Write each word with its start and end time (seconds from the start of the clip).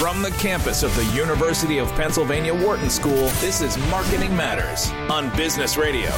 From 0.00 0.22
the 0.22 0.30
campus 0.30 0.82
of 0.82 0.96
the 0.96 1.04
University 1.14 1.76
of 1.76 1.92
Pennsylvania 1.92 2.54
Wharton 2.54 2.88
School, 2.88 3.28
this 3.42 3.60
is 3.60 3.76
Marketing 3.90 4.34
Matters 4.34 4.90
on 5.12 5.28
Business 5.36 5.76
Radio. 5.76 6.08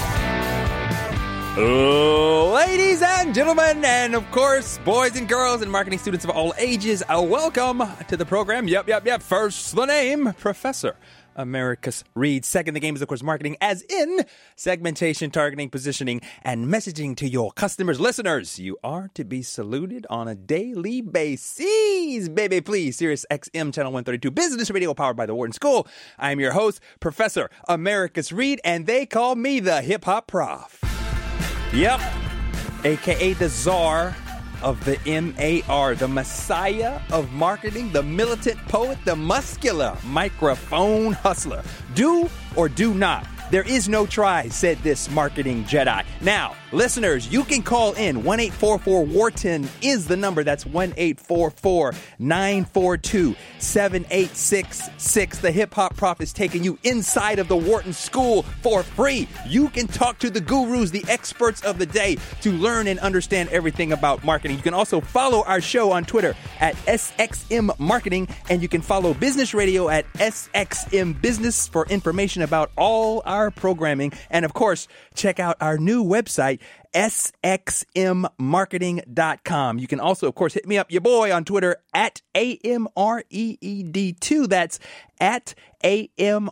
Ladies 2.55 3.03
and 3.03 3.34
gentlemen, 3.34 3.84
and 3.84 4.15
of 4.15 4.31
course, 4.31 4.79
boys 4.84 5.17
and 5.17 5.29
girls 5.29 5.63
and 5.63 5.73
marketing 5.73 5.99
students 5.99 6.25
of 6.25 6.31
all 6.31 6.55
ages, 6.58 7.03
uh, 7.08 7.21
welcome 7.21 7.83
to 8.07 8.16
the 8.16 8.25
program. 8.25 8.68
Yep, 8.68 8.87
yep, 8.87 9.05
yep. 9.05 9.21
First, 9.21 9.75
the 9.75 9.85
name, 9.85 10.33
Professor 10.39 10.95
Americus 11.37 12.05
Reed. 12.14 12.45
Second, 12.45 12.75
the 12.75 12.80
game 12.80 12.95
is, 12.95 13.03
of 13.03 13.09
course, 13.09 13.23
marketing, 13.23 13.57
as 13.61 13.82
in 13.82 14.21
segmentation, 14.57 15.31
targeting, 15.31 15.71
positioning, 15.71 16.21
and 16.43 16.67
messaging 16.67 17.17
to 17.17 17.29
your 17.29 17.53
customers. 17.53 18.01
Listeners, 18.01 18.59
you 18.59 18.79
are 18.82 19.11
to 19.14 19.25
be 19.25 19.43
saluted 19.43 20.07
on 20.11 20.29
a 20.29 20.35
daily 20.35 21.00
basis. 21.00 22.29
Baby, 22.29 22.61
please. 22.61 22.96
Sirius 22.96 23.27
XM 23.31 23.73
Channel 23.73 23.93
132 23.93 24.31
Business 24.31 24.71
Radio, 24.71 24.95
powered 24.95 25.17
by 25.17 25.27
the 25.27 25.35
Wharton 25.35 25.53
School. 25.53 25.86
I'm 26.18 26.41
your 26.41 26.53
host, 26.53 26.81
Professor 27.00 27.50
Americus 27.69 28.33
Reed, 28.33 28.61
and 28.64 28.86
they 28.86 29.07
call 29.07 29.35
me 29.35 29.61
the 29.61 29.83
Hip 29.83 30.05
Hop 30.05 30.27
Prof. 30.27 30.80
Yep, 31.72 32.00
aka 32.84 33.33
the 33.34 33.48
czar 33.48 34.14
of 34.62 34.84
the 34.84 34.98
MAR, 35.06 35.94
the 35.94 36.08
messiah 36.08 37.00
of 37.10 37.32
marketing, 37.32 37.92
the 37.92 38.02
militant 38.02 38.58
poet, 38.68 38.98
the 39.04 39.16
muscular 39.16 39.96
microphone 40.04 41.12
hustler. 41.12 41.62
Do 41.94 42.28
or 42.56 42.68
do 42.68 42.94
not. 42.94 43.26
There 43.50 43.68
is 43.68 43.88
no 43.88 44.06
try, 44.06 44.48
said 44.48 44.78
this 44.78 45.10
marketing 45.10 45.64
Jedi. 45.64 46.04
Now, 46.20 46.54
listeners, 46.72 47.30
you 47.32 47.44
can 47.44 47.62
call 47.62 47.92
in 47.94 48.24
1 48.24 48.40
844 48.40 49.04
Wharton 49.04 49.68
is 49.82 50.06
the 50.06 50.16
number. 50.16 50.42
That's 50.42 50.66
1 50.66 50.94
844 50.96 51.94
942 52.18 53.36
7866. 53.58 55.38
The 55.38 55.52
hip 55.52 55.74
hop 55.74 55.96
prof 55.96 56.20
is 56.20 56.32
taking 56.32 56.64
you 56.64 56.78
inside 56.82 57.38
of 57.38 57.48
the 57.48 57.56
Wharton 57.56 57.92
School 57.92 58.42
for 58.62 58.82
free. 58.82 59.28
You 59.47 59.69
can 59.69 59.86
talk 59.86 60.19
to 60.20 60.30
the 60.30 60.41
gurus, 60.41 60.91
the 60.91 61.05
experts 61.08 61.62
of 61.62 61.78
the 61.78 61.86
day, 61.86 62.16
to 62.42 62.52
learn 62.52 62.86
and 62.86 62.98
understand 63.00 63.48
everything 63.50 63.92
about 63.92 64.25
marketing. 64.25 64.56
You 64.56 64.62
can 64.62 64.75
also 64.75 65.00
follow 65.00 65.42
our 65.44 65.60
show 65.60 65.92
on 65.92 66.04
Twitter 66.04 66.34
at 66.60 66.75
SXM 66.86 67.78
Marketing, 67.78 68.28
and 68.48 68.62
you 68.62 68.69
can 68.69 68.80
follow 68.80 69.14
Business 69.14 69.54
Radio 69.54 69.88
at 69.88 70.10
SXM 70.14 71.20
Business 71.20 71.69
for 71.69 71.86
information 71.86 72.42
about 72.42 72.70
all 72.77 73.22
our 73.25 73.50
programming. 73.50 74.12
And 74.30 74.44
of 74.44 74.54
course, 74.54 74.88
check 75.14 75.38
out 75.38 75.56
our 75.60 75.78
new 75.78 76.04
website, 76.04 76.60
sxmmarketing.com. 76.94 79.78
You 79.78 79.86
can 79.86 80.00
also, 80.00 80.28
of 80.28 80.34
course, 80.34 80.52
hit 80.54 80.66
me 80.66 80.78
up, 80.78 80.90
your 80.90 81.00
boy, 81.00 81.32
on 81.32 81.44
Twitter 81.44 81.76
at 81.94 82.20
A-M-R-E-E-D2. 82.36 84.48
That's 84.48 84.80
at 85.23 85.55
A-M-R-E-E-D2 85.84 86.47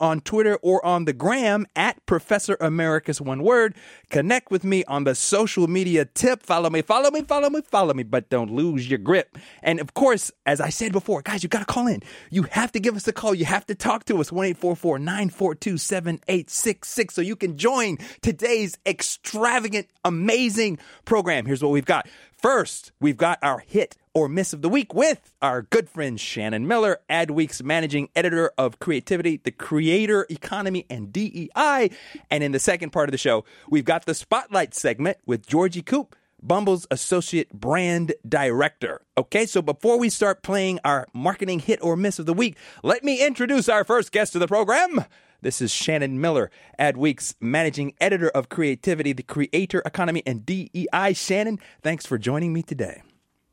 on 0.00 0.20
Twitter 0.22 0.56
or 0.62 0.84
on 0.84 1.04
the 1.04 1.12
gram 1.12 1.66
at 1.76 2.04
Professor 2.06 2.56
Americus, 2.58 3.20
one 3.20 3.42
word. 3.42 3.74
Connect 4.08 4.50
with 4.50 4.64
me 4.64 4.82
on 4.84 5.04
the 5.04 5.14
social 5.14 5.66
media 5.66 6.06
tip. 6.06 6.42
Follow 6.42 6.70
me, 6.70 6.80
follow 6.80 7.10
me, 7.10 7.20
follow 7.22 7.50
me, 7.50 7.60
follow 7.60 7.92
me, 7.92 8.02
but 8.02 8.30
don't 8.30 8.50
lose 8.50 8.88
your 8.88 8.98
grip. 8.98 9.36
And 9.62 9.78
of 9.78 9.92
course, 9.94 10.32
as 10.46 10.58
I 10.60 10.70
said 10.70 10.92
before, 10.92 11.20
guys, 11.20 11.42
you 11.42 11.50
got 11.50 11.58
to 11.60 11.66
call 11.66 11.86
in. 11.86 12.02
You 12.30 12.44
have 12.44 12.72
to 12.72 12.80
give 12.80 12.96
us 12.96 13.06
a 13.06 13.12
call. 13.12 13.34
You 13.34 13.44
have 13.44 13.66
to 13.66 13.74
talk 13.74 14.06
to 14.06 14.18
us, 14.20 14.30
1-844-942-7866 14.30 17.12
so 17.12 17.20
you 17.20 17.36
can 17.36 17.58
join 17.58 17.98
today's 18.22 18.78
extravagant, 18.86 19.88
amazing 20.04 20.78
program. 21.04 21.44
Here's 21.44 21.62
what 21.62 21.72
we've 21.72 21.84
got. 21.84 22.08
First, 22.32 22.92
we've 23.00 23.18
got 23.18 23.38
our 23.42 23.58
hit 23.58 23.98
or 24.14 24.28
miss 24.28 24.52
of 24.52 24.62
the 24.62 24.68
week 24.68 24.94
with 24.94 25.32
our 25.40 25.62
good 25.62 25.88
friend 25.88 26.20
Shannon 26.20 26.66
Miller, 26.66 27.00
Adweek's 27.08 27.62
managing 27.62 28.08
editor 28.16 28.52
of 28.58 28.78
creativity, 28.78 29.36
the 29.42 29.50
creator 29.50 30.26
economy, 30.28 30.86
and 30.90 31.12
DEI. 31.12 31.90
And 32.30 32.42
in 32.42 32.52
the 32.52 32.58
second 32.58 32.90
part 32.90 33.08
of 33.08 33.12
the 33.12 33.18
show, 33.18 33.44
we've 33.68 33.84
got 33.84 34.06
the 34.06 34.14
spotlight 34.14 34.74
segment 34.74 35.18
with 35.26 35.46
Georgie 35.46 35.82
Coop. 35.82 36.16
Bumble's 36.42 36.86
associate 36.90 37.52
brand 37.52 38.14
director. 38.26 39.02
Okay, 39.18 39.44
so 39.44 39.60
before 39.60 39.98
we 39.98 40.08
start 40.08 40.42
playing 40.42 40.80
our 40.84 41.06
marketing 41.12 41.58
hit 41.58 41.78
or 41.82 41.96
miss 41.96 42.18
of 42.18 42.24
the 42.24 42.32
week, 42.32 42.56
let 42.82 43.04
me 43.04 43.24
introduce 43.24 43.68
our 43.68 43.84
first 43.84 44.10
guest 44.10 44.34
of 44.34 44.40
the 44.40 44.48
program. 44.48 45.04
This 45.42 45.60
is 45.60 45.70
Shannon 45.70 46.20
Miller, 46.20 46.50
Adweek's 46.78 47.34
managing 47.40 47.94
editor 48.00 48.28
of 48.28 48.48
creativity, 48.48 49.12
the 49.12 49.22
creator 49.22 49.82
economy, 49.84 50.22
and 50.26 50.44
DEI. 50.44 51.12
Shannon, 51.14 51.58
thanks 51.82 52.06
for 52.06 52.18
joining 52.18 52.52
me 52.52 52.62
today. 52.62 53.02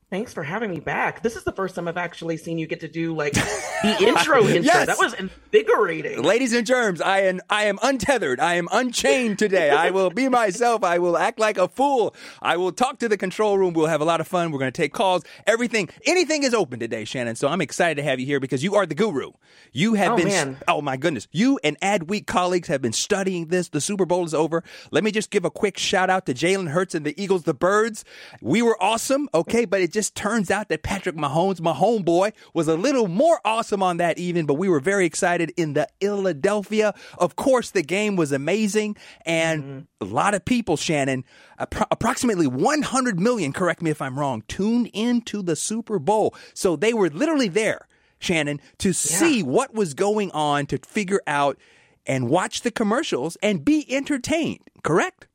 Thanks 0.09 0.33
for 0.33 0.41
having 0.41 0.69
me 0.71 0.79
back. 0.79 1.21
This 1.21 1.35
is 1.35 1.43
the 1.43 1.51
first 1.51 1.75
time 1.75 1.85
I've 1.89 1.97
actually 1.97 2.37
seen 2.37 2.57
you 2.57 2.65
get 2.65 2.79
to 2.79 2.87
do 2.87 3.13
like 3.13 3.33
the 3.83 3.97
intro 3.99 4.39
intro. 4.47 4.61
Yes. 4.61 4.85
That 4.87 4.97
was 4.97 5.13
invigorating. 5.15 6.23
Ladies 6.23 6.53
and 6.53 6.65
germs, 6.65 7.01
I 7.01 7.23
am 7.23 7.41
I 7.49 7.65
am 7.65 7.77
untethered. 7.83 8.39
I 8.39 8.53
am 8.53 8.69
unchained 8.71 9.37
today. 9.37 9.69
I 9.69 9.89
will 9.89 10.09
be 10.09 10.29
myself. 10.29 10.81
I 10.85 10.97
will 10.99 11.17
act 11.17 11.39
like 11.39 11.57
a 11.57 11.67
fool. 11.67 12.15
I 12.41 12.55
will 12.55 12.71
talk 12.71 12.99
to 12.99 13.09
the 13.09 13.17
control 13.17 13.57
room. 13.57 13.73
We'll 13.73 13.87
have 13.87 13.99
a 13.99 14.05
lot 14.05 14.21
of 14.21 14.29
fun. 14.29 14.51
We're 14.53 14.59
going 14.59 14.71
to 14.71 14.81
take 14.81 14.93
calls. 14.93 15.25
Everything, 15.45 15.89
anything 16.05 16.43
is 16.43 16.53
open 16.53 16.79
today, 16.79 17.03
Shannon. 17.03 17.35
So 17.35 17.49
I'm 17.49 17.59
excited 17.59 17.95
to 17.95 18.03
have 18.03 18.17
you 18.21 18.25
here 18.25 18.39
because 18.39 18.63
you 18.63 18.75
are 18.75 18.85
the 18.85 18.95
guru. 18.95 19.31
You 19.73 19.95
have 19.95 20.13
Oh, 20.13 20.15
been. 20.15 20.27
man. 20.29 20.57
Oh 20.69 20.81
my 20.81 20.95
goodness. 20.95 21.27
You 21.33 21.59
and 21.65 21.77
Adweek 21.81 22.27
colleagues 22.27 22.69
have 22.69 22.81
been 22.81 22.93
studying 22.93 23.47
this. 23.47 23.67
The 23.67 23.81
Super 23.81 24.05
Bowl 24.05 24.23
is 24.23 24.33
over. 24.33 24.63
Let 24.89 25.03
me 25.03 25.11
just 25.11 25.31
give 25.31 25.43
a 25.43 25.51
quick 25.51 25.77
shout 25.77 26.09
out 26.09 26.25
to 26.27 26.33
Jalen 26.33 26.69
Hurts 26.69 26.95
and 26.95 27.05
the 27.05 27.21
Eagles, 27.21 27.43
the 27.43 27.53
Birds. 27.53 28.05
We 28.41 28.61
were 28.61 28.81
awesome, 28.81 29.27
okay, 29.33 29.65
but 29.65 29.81
it 29.81 29.96
just 29.97 30.13
turns 30.13 30.51
out 30.51 30.69
that 30.69 30.83
Patrick 30.83 31.15
Mahomes, 31.15 31.59
my 31.59 31.73
homeboy, 31.73 32.31
was 32.53 32.67
a 32.67 32.75
little 32.75 33.07
more 33.07 33.41
awesome 33.43 33.81
on 33.81 33.97
that 33.97 34.19
even, 34.19 34.45
but 34.45 34.53
we 34.53 34.69
were 34.69 34.79
very 34.79 35.07
excited 35.07 35.51
in 35.57 35.73
the 35.73 35.87
Philadelphia. 35.99 36.93
Of 37.17 37.35
course, 37.35 37.71
the 37.71 37.81
game 37.81 38.15
was 38.15 38.31
amazing 38.31 38.95
and 39.25 39.63
mm-hmm. 39.63 39.79
a 39.99 40.05
lot 40.05 40.35
of 40.35 40.45
people, 40.45 40.77
Shannon, 40.77 41.25
appro- 41.59 41.87
approximately 41.89 42.45
100 42.45 43.19
million, 43.19 43.53
correct 43.53 43.81
me 43.81 43.89
if 43.89 43.99
I'm 43.99 44.19
wrong, 44.19 44.43
tuned 44.47 44.91
into 44.93 45.41
the 45.41 45.55
Super 45.55 45.97
Bowl. 45.97 46.35
So 46.53 46.75
they 46.75 46.93
were 46.93 47.09
literally 47.09 47.47
there, 47.47 47.87
Shannon, 48.19 48.61
to 48.77 48.93
see 48.93 49.41
what 49.41 49.73
was 49.73 49.95
going 49.95 50.29
on, 50.29 50.67
to 50.67 50.77
figure 50.77 51.21
out 51.25 51.57
and 52.05 52.29
watch 52.29 52.61
the 52.61 52.69
commercials 52.69 53.35
and 53.41 53.65
be 53.65 53.83
entertained, 53.91 54.61
correct? 54.83 55.25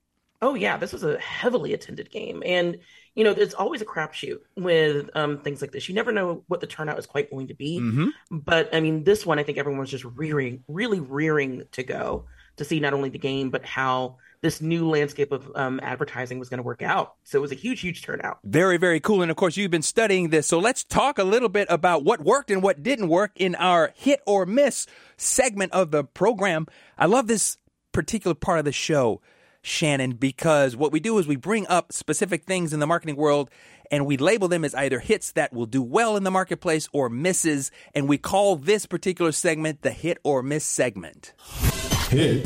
Oh 0.41 0.55
yeah, 0.55 0.77
this 0.77 0.93
was 0.93 1.03
a 1.03 1.19
heavily 1.19 1.75
attended 1.75 2.13
game, 2.13 2.45
and 2.47 2.79
you 3.15 3.25
know 3.25 3.31
it's 3.31 3.55
always 3.55 3.83
a 3.83 3.85
crapshoot 3.85 4.39
with 4.57 5.11
um, 5.15 5.39
things 5.39 5.61
like 5.61 5.73
this. 5.73 5.89
You 5.89 5.95
never 5.95 6.13
know 6.13 6.45
what 6.49 6.61
the 6.61 6.67
turnout 6.67 6.99
is 6.99 7.07
quite 7.07 7.31
going 7.31 7.49
to 7.49 7.55
be. 7.55 7.79
But 8.31 8.75
I 8.75 8.81
mean, 8.81 9.05
this 9.05 9.27
one, 9.27 9.39
I 9.39 9.43
think 9.43 9.59
everyone 9.59 9.81
was 9.81 9.91
just 9.91 10.05
rearing, 10.05 10.65
really 10.69 11.01
rearing 11.01 11.65
to 11.73 11.83
go 11.83 12.25
to 12.57 12.65
see 12.65 12.81
not 12.81 12.93
only 12.93 13.09
the 13.09 13.19
game 13.19 13.51
but 13.51 13.65
how 13.65 14.17
this 14.43 14.61
new 14.61 14.89
landscape 14.89 15.31
of 15.31 15.51
um, 15.55 15.79
advertising 15.83 16.39
was 16.39 16.49
going 16.49 16.59
to 16.59 16.65
work 16.65 16.83
out. 16.83 17.15
So 17.23 17.39
it 17.39 17.41
was 17.41 17.53
a 17.53 17.57
huge, 17.57 17.81
huge 17.81 18.03
turnout. 18.03 18.41
Very, 18.43 18.77
very 18.77 18.99
cool. 18.99 19.23
And 19.23 19.31
of 19.31 19.37
course, 19.37 19.57
you've 19.57 19.71
been 19.71 19.83
studying 19.83 20.31
this. 20.31 20.49
So 20.49 20.59
let's 20.59 20.83
talk 20.83 21.19
a 21.19 21.25
little 21.25 21.49
bit 21.49 21.69
about 21.71 22.05
what 22.05 22.21
worked 22.21 22.51
and 22.51 22.61
what 22.61 22.83
didn't 22.83 23.09
work 23.09 23.31
in 23.37 23.55
our 23.55 23.93
hit 23.95 24.21
or 24.27 24.45
miss 24.45 24.87
segment 25.17 25.73
of 25.73 25.93
the 25.93 26.03
program. 26.03 26.67
I 26.99 27.07
love 27.07 27.29
this 27.29 27.57
particular 27.93 28.35
part 28.35 28.59
of 28.59 28.65
the 28.65 28.73
show, 28.73 29.21
Shannon, 29.63 30.13
because 30.13 30.77
what 30.77 30.93
we 30.93 31.01
do 31.01 31.19
is 31.19 31.27
we 31.27 31.37
bring 31.37 31.67
up 31.69 31.93
specific 31.93 32.45
things 32.45 32.73
in 32.73 32.81
the 32.81 32.87
marketing 32.87 33.17
world 33.17 33.49
and 33.91 34.07
we 34.07 34.17
label 34.17 34.49
them 34.49 34.65
as 34.65 34.75
either 34.75 34.99
hits 34.99 35.33
that 35.33 35.53
will 35.53 35.67
do 35.67 35.83
well 35.83 36.17
in 36.17 36.25
the 36.25 36.31
marketplace 36.31 36.89
or 36.93 37.09
misses. 37.09 37.71
And 37.95 38.09
we 38.09 38.19
call 38.19 38.57
this 38.57 38.87
particular 38.87 39.33
segment 39.33 39.83
the 39.83 39.91
hit 39.91 40.19
or 40.25 40.43
miss 40.43 40.65
segment. 40.65 41.33
Hit 42.09 42.45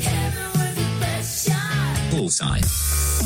Bullseye. 2.11 2.61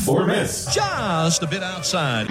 or 0.09 0.27
miss. 0.27 0.73
Just 0.75 1.43
a 1.43 1.47
bit 1.47 1.63
outside. 1.63 2.27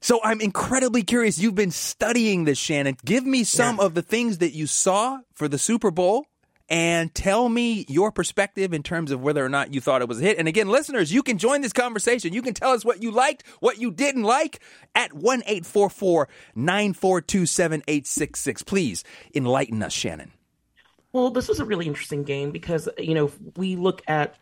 So 0.00 0.20
I'm 0.22 0.40
incredibly 0.40 1.02
curious. 1.02 1.38
You've 1.38 1.54
been 1.54 1.70
studying 1.70 2.44
this, 2.44 2.58
Shannon. 2.58 2.96
Give 3.04 3.24
me 3.24 3.44
some 3.44 3.80
of 3.80 3.94
the 3.94 4.02
things 4.02 4.38
that 4.38 4.52
you 4.52 4.66
saw 4.66 5.18
for 5.32 5.48
the 5.48 5.58
Super 5.58 5.90
Bowl 5.90 6.26
and 6.68 7.14
tell 7.14 7.48
me 7.48 7.84
your 7.88 8.10
perspective 8.10 8.72
in 8.72 8.82
terms 8.82 9.10
of 9.10 9.20
whether 9.20 9.44
or 9.44 9.48
not 9.48 9.74
you 9.74 9.80
thought 9.80 10.00
it 10.00 10.08
was 10.08 10.20
a 10.20 10.22
hit. 10.24 10.38
And 10.38 10.48
again, 10.48 10.68
listeners, 10.68 11.12
you 11.12 11.22
can 11.22 11.36
join 11.38 11.60
this 11.60 11.72
conversation. 11.74 12.32
You 12.32 12.40
can 12.42 12.54
tell 12.54 12.70
us 12.72 12.84
what 12.84 13.02
you 13.02 13.10
liked, 13.10 13.44
what 13.60 13.78
you 13.78 13.90
didn't 13.90 14.22
like 14.22 14.60
at 14.94 15.12
1 15.12 15.42
844 15.46 16.28
942 16.54 17.46
7866. 17.46 18.62
Please 18.62 19.04
enlighten 19.34 19.82
us, 19.82 19.92
Shannon. 19.92 20.32
Well, 21.12 21.30
this 21.30 21.48
was 21.48 21.60
a 21.60 21.64
really 21.64 21.86
interesting 21.86 22.24
game 22.24 22.50
because, 22.50 22.88
you 22.98 23.14
know, 23.14 23.30
we 23.56 23.76
look 23.76 24.02
at 24.08 24.34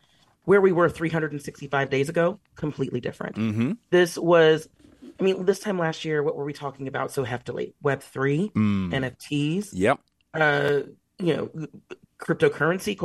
where 0.44 0.60
we 0.60 0.72
were 0.72 0.88
365 0.88 1.90
days 1.90 2.08
ago, 2.08 2.40
completely 2.56 3.00
different. 3.00 3.36
Mm-hmm. 3.36 3.72
This 3.90 4.16
was, 4.16 4.68
I 5.20 5.22
mean, 5.22 5.44
this 5.44 5.58
time 5.58 5.78
last 5.78 6.04
year, 6.04 6.22
what 6.22 6.34
were 6.36 6.44
we 6.44 6.52
talking 6.52 6.88
about 6.88 7.10
so 7.12 7.24
heftily? 7.24 7.74
Web3, 7.84 8.52
Mm. 8.52 8.90
NFTs, 8.92 9.68
Yep. 9.72 10.00
uh, 10.34 10.80
you 11.18 11.36
know, 11.36 11.50
cryptocurrency. 12.22 12.96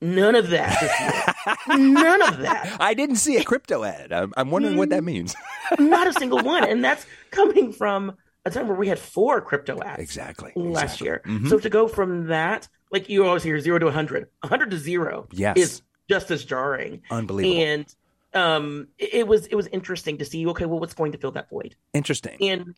None 0.00 0.34
of 0.34 0.50
that. 0.50 1.34
None 1.68 2.22
of 2.22 2.38
that. 2.38 2.76
I 2.80 2.94
didn't 2.94 3.16
see 3.16 3.36
a 3.36 3.44
crypto 3.44 3.84
ad. 3.84 4.12
I'm, 4.12 4.32
I'm 4.36 4.50
wondering 4.50 4.76
what 4.76 4.88
that 4.90 5.04
means. 5.04 5.34
Not 5.78 6.08
a 6.08 6.12
single 6.12 6.42
one. 6.42 6.64
And 6.68 6.84
that's 6.84 7.06
coming 7.30 7.72
from 7.72 8.16
a 8.44 8.50
time 8.50 8.66
where 8.66 8.76
we 8.76 8.88
had 8.88 8.98
four 8.98 9.40
crypto 9.40 9.80
ads 9.80 10.02
Exactly. 10.02 10.50
last 10.56 10.94
exactly. 11.00 11.04
year. 11.06 11.22
Mhm. 11.26 11.48
So 11.48 11.58
to 11.60 11.70
go 11.70 11.86
from 11.86 12.26
that, 12.26 12.66
like 12.90 13.08
you 13.08 13.24
always 13.24 13.44
hear 13.44 13.60
zero 13.60 13.78
to 13.78 13.86
100, 13.86 14.28
100 14.40 14.70
to 14.72 14.78
zero 14.78 15.28
Yes. 15.30 15.56
is 15.56 15.82
just 16.10 16.30
as 16.32 16.44
jarring. 16.44 17.02
Unbelievable. 17.10 17.62
And 17.62 17.94
um, 18.34 18.88
it 18.98 19.28
was 19.28 19.46
it 19.46 19.54
was 19.54 19.68
interesting 19.68 20.18
to 20.18 20.24
see. 20.24 20.44
Okay, 20.48 20.64
well, 20.64 20.80
what's 20.80 20.94
going 20.94 21.12
to 21.12 21.18
fill 21.18 21.32
that 21.32 21.48
void? 21.48 21.76
Interesting. 21.92 22.38
And 22.40 22.74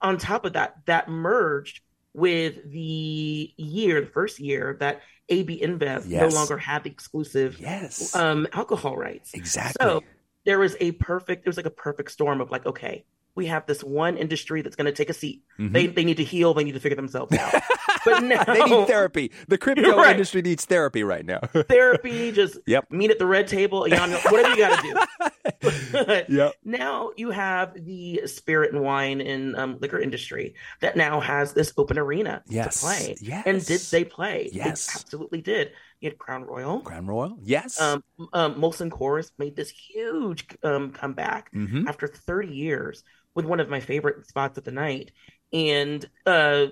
on 0.00 0.16
top 0.18 0.44
of 0.44 0.52
that, 0.52 0.76
that 0.86 1.08
merged 1.08 1.80
with 2.14 2.70
the 2.70 3.52
year, 3.56 4.00
the 4.00 4.06
first 4.06 4.40
year 4.40 4.76
that 4.80 5.02
AB 5.28 5.60
InBev 5.62 6.04
Yes. 6.06 6.32
no 6.32 6.38
longer 6.38 6.56
had 6.56 6.84
the 6.84 6.90
exclusive 6.90 7.58
yes. 7.60 8.14
um, 8.14 8.46
alcohol 8.52 8.96
rights. 8.96 9.34
exactly. 9.34 9.84
So 9.84 10.02
there 10.46 10.58
was 10.58 10.76
a 10.80 10.92
perfect, 10.92 11.44
there 11.44 11.50
was 11.50 11.56
like 11.56 11.66
a 11.66 11.70
perfect 11.70 12.10
storm 12.10 12.40
of 12.40 12.50
like, 12.50 12.66
okay, 12.66 13.04
we 13.34 13.46
have 13.46 13.66
this 13.66 13.84
one 13.84 14.16
industry 14.16 14.62
that's 14.62 14.74
going 14.76 14.86
to 14.86 14.92
take 14.92 15.10
a 15.10 15.14
seat. 15.14 15.42
Mhm. 15.58 15.72
They 15.72 15.86
they 15.86 16.04
need 16.04 16.16
to 16.16 16.24
heal. 16.24 16.54
They 16.54 16.64
need 16.64 16.72
to 16.74 16.80
figure 16.80 16.96
themselves 16.96 17.32
out. 17.36 17.54
but 18.04 18.22
now 18.24 18.42
they 18.44 18.62
need 18.64 18.86
therapy. 18.86 19.30
The 19.48 19.58
crypto 19.58 19.96
Right. 19.96 20.12
industry 20.12 20.42
needs 20.42 20.64
therapy 20.64 21.02
right 21.04 21.24
now. 21.24 21.40
therapy, 21.68 22.32
just 22.32 22.58
Yep. 22.66 22.90
meet 22.90 23.10
at 23.10 23.18
the 23.18 23.26
red 23.26 23.46
table, 23.46 23.86
know, 23.86 24.18
whatever 24.30 24.48
you 24.50 24.56
got 24.56 24.82
to 24.82 25.06
do. 25.62 26.24
yep. 26.28 26.54
now 26.64 27.10
you 27.16 27.30
have 27.30 27.74
the 27.84 28.22
spirit 28.26 28.72
and 28.72 28.82
wine 28.82 29.20
and 29.20 29.56
um, 29.56 29.78
liquor 29.80 29.98
industry 29.98 30.54
that 30.80 30.96
now 30.96 31.20
has 31.20 31.52
this 31.52 31.72
open 31.76 31.98
arena 31.98 32.42
Yes. 32.48 32.80
to 32.80 32.86
play. 32.86 33.16
Yes. 33.20 33.42
And 33.46 33.64
did 33.64 33.80
they 33.90 34.04
play? 34.04 34.50
Yes. 34.52 34.86
They 34.86 35.00
absolutely 35.00 35.40
did. 35.42 35.72
You 36.00 36.10
had 36.10 36.18
Crown 36.18 36.44
Royal. 36.44 36.80
Crown 36.80 37.06
Royal? 37.06 37.38
Yes. 37.42 37.80
Um, 37.80 38.04
um, 38.32 38.54
Molson 38.54 38.88
Coors 38.90 39.32
made 39.38 39.56
this 39.56 39.68
huge 39.70 40.46
um, 40.62 40.90
comeback 40.92 41.52
Mhm. 41.52 41.88
after 41.88 42.06
30 42.06 42.48
years 42.54 43.02
with 43.38 43.46
one 43.46 43.60
of 43.60 43.68
my 43.68 43.78
favorite 43.78 44.26
spots 44.26 44.58
of 44.58 44.64
the 44.64 44.72
night. 44.72 45.12
And 45.52 46.04
uh, 46.26 46.66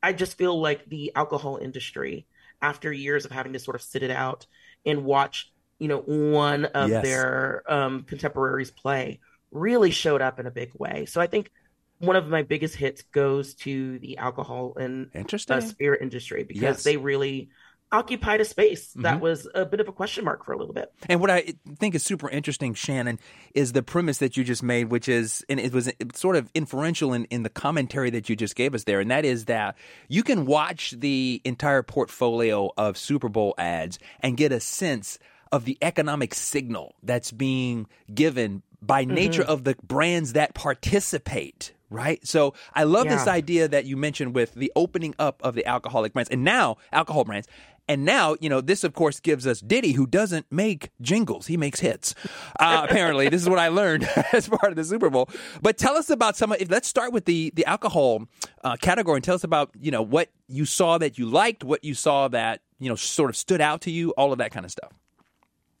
I 0.00 0.12
just 0.12 0.38
feel 0.38 0.56
like 0.60 0.86
the 0.86 1.10
alcohol 1.16 1.56
industry, 1.56 2.28
after 2.62 2.92
years 2.92 3.24
of 3.24 3.32
having 3.32 3.54
to 3.54 3.58
sort 3.58 3.74
of 3.74 3.82
sit 3.82 4.04
it 4.04 4.12
out 4.12 4.46
and 4.86 5.04
watch, 5.04 5.52
you 5.80 5.88
know, 5.88 5.98
one 5.98 6.66
of 6.66 6.90
Yes. 6.90 7.02
their 7.02 7.64
um, 7.66 8.04
contemporaries 8.04 8.70
play, 8.70 9.18
really 9.50 9.90
showed 9.90 10.22
up 10.22 10.38
in 10.38 10.46
a 10.46 10.52
big 10.52 10.70
way. 10.78 11.06
So 11.06 11.20
I 11.20 11.26
think 11.26 11.50
one 11.98 12.14
of 12.14 12.28
my 12.28 12.42
biggest 12.42 12.76
hits 12.76 13.02
goes 13.12 13.56
to 13.56 13.98
the 13.98 14.18
alcohol 14.18 14.74
and 14.78 15.10
Interesting. 15.12 15.56
uh, 15.56 15.60
spirit 15.60 16.02
industry 16.02 16.44
because 16.44 16.76
Yes. 16.76 16.84
they 16.84 16.98
really 16.98 17.48
occupied 17.92 18.40
a 18.40 18.44
space 18.44 18.92
that 18.96 19.18
Mhm. 19.18 19.20
was 19.20 19.46
a 19.54 19.64
bit 19.64 19.78
of 19.80 19.86
a 19.88 19.92
question 19.92 20.24
mark 20.24 20.44
for 20.44 20.52
a 20.52 20.56
little 20.58 20.72
bit. 20.74 20.92
And 21.08 21.20
what 21.20 21.30
I 21.30 21.52
think 21.78 21.94
is 21.94 22.02
super 22.02 22.28
interesting, 22.28 22.74
Shannon, 22.74 23.18
is 23.54 23.72
the 23.72 23.82
premise 23.82 24.18
that 24.18 24.36
you 24.36 24.44
just 24.44 24.62
made, 24.62 24.90
which 24.90 25.08
is, 25.08 25.44
and 25.48 25.60
it 25.60 25.72
was 25.72 25.92
sort 26.14 26.36
of 26.36 26.50
inferential 26.54 27.12
in, 27.12 27.26
in 27.26 27.42
the 27.42 27.50
commentary 27.50 28.10
that 28.10 28.28
you 28.28 28.34
just 28.36 28.56
gave 28.56 28.74
us 28.74 28.84
there, 28.84 28.98
and 29.00 29.10
that 29.10 29.24
is 29.24 29.44
that 29.44 29.76
you 30.08 30.22
can 30.22 30.46
watch 30.46 30.92
the 30.98 31.40
entire 31.44 31.82
portfolio 31.82 32.70
of 32.76 32.96
Super 32.96 33.28
Bowl 33.28 33.54
ads 33.58 33.98
and 34.20 34.36
get 34.36 34.52
a 34.52 34.60
sense 34.60 35.18
of 35.52 35.66
the 35.66 35.76
economic 35.82 36.32
signal 36.34 36.94
that's 37.02 37.30
being 37.30 37.86
given 38.14 38.62
by 38.80 39.04
nature 39.04 39.42
of 39.42 39.64
the 39.64 39.76
brands 39.82 40.32
that 40.32 40.54
participate. 40.54 41.72
Right. 41.90 42.26
So 42.26 42.54
I 42.72 42.84
love 42.84 43.06
this 43.06 43.26
idea 43.26 43.68
that 43.68 43.84
you 43.84 43.98
mentioned 43.98 44.34
with 44.34 44.54
the 44.54 44.72
opening 44.74 45.14
up 45.18 45.42
of 45.44 45.54
the 45.54 45.66
alcoholic 45.66 46.14
brands 46.14 46.30
and 46.30 46.42
now 46.42 46.78
alcohol 46.90 47.24
brands. 47.24 47.46
And 47.88 48.04
now, 48.04 48.36
you 48.40 48.48
know, 48.48 48.60
this 48.60 48.84
of 48.84 48.94
course 48.94 49.20
gives 49.20 49.46
us 49.46 49.60
Diddy, 49.60 49.92
who 49.92 50.06
doesn't 50.06 50.46
make 50.50 50.90
jingles; 51.00 51.46
he 51.46 51.56
makes 51.56 51.80
hits. 51.80 52.14
Uh, 52.58 52.86
apparently, 52.88 53.28
this 53.28 53.42
is 53.42 53.48
what 53.48 53.58
I 53.58 53.68
learned 53.68 54.04
as 54.32 54.48
part 54.48 54.70
of 54.70 54.76
the 54.76 54.84
Super 54.84 55.10
Bowl. 55.10 55.28
But 55.60 55.78
tell 55.78 55.96
us 55.96 56.08
about 56.08 56.36
some. 56.36 56.52
of 56.52 56.70
Let's 56.70 56.88
start 56.88 57.12
with 57.12 57.24
the 57.24 57.52
the 57.54 57.66
alcohol 57.66 58.28
uh, 58.62 58.76
category 58.76 59.16
and 59.16 59.24
tell 59.24 59.34
us 59.34 59.44
about 59.44 59.70
you 59.80 59.90
know 59.90 60.02
what 60.02 60.30
you 60.48 60.64
saw 60.64 60.98
that 60.98 61.18
you 61.18 61.26
liked, 61.26 61.64
what 61.64 61.84
you 61.84 61.94
saw 61.94 62.28
that 62.28 62.60
you 62.78 62.88
know 62.88 62.94
sort 62.94 63.30
of 63.30 63.36
stood 63.36 63.60
out 63.60 63.80
to 63.82 63.90
you, 63.90 64.10
all 64.10 64.32
of 64.32 64.38
that 64.38 64.52
kind 64.52 64.64
of 64.64 64.70
stuff. 64.70 64.92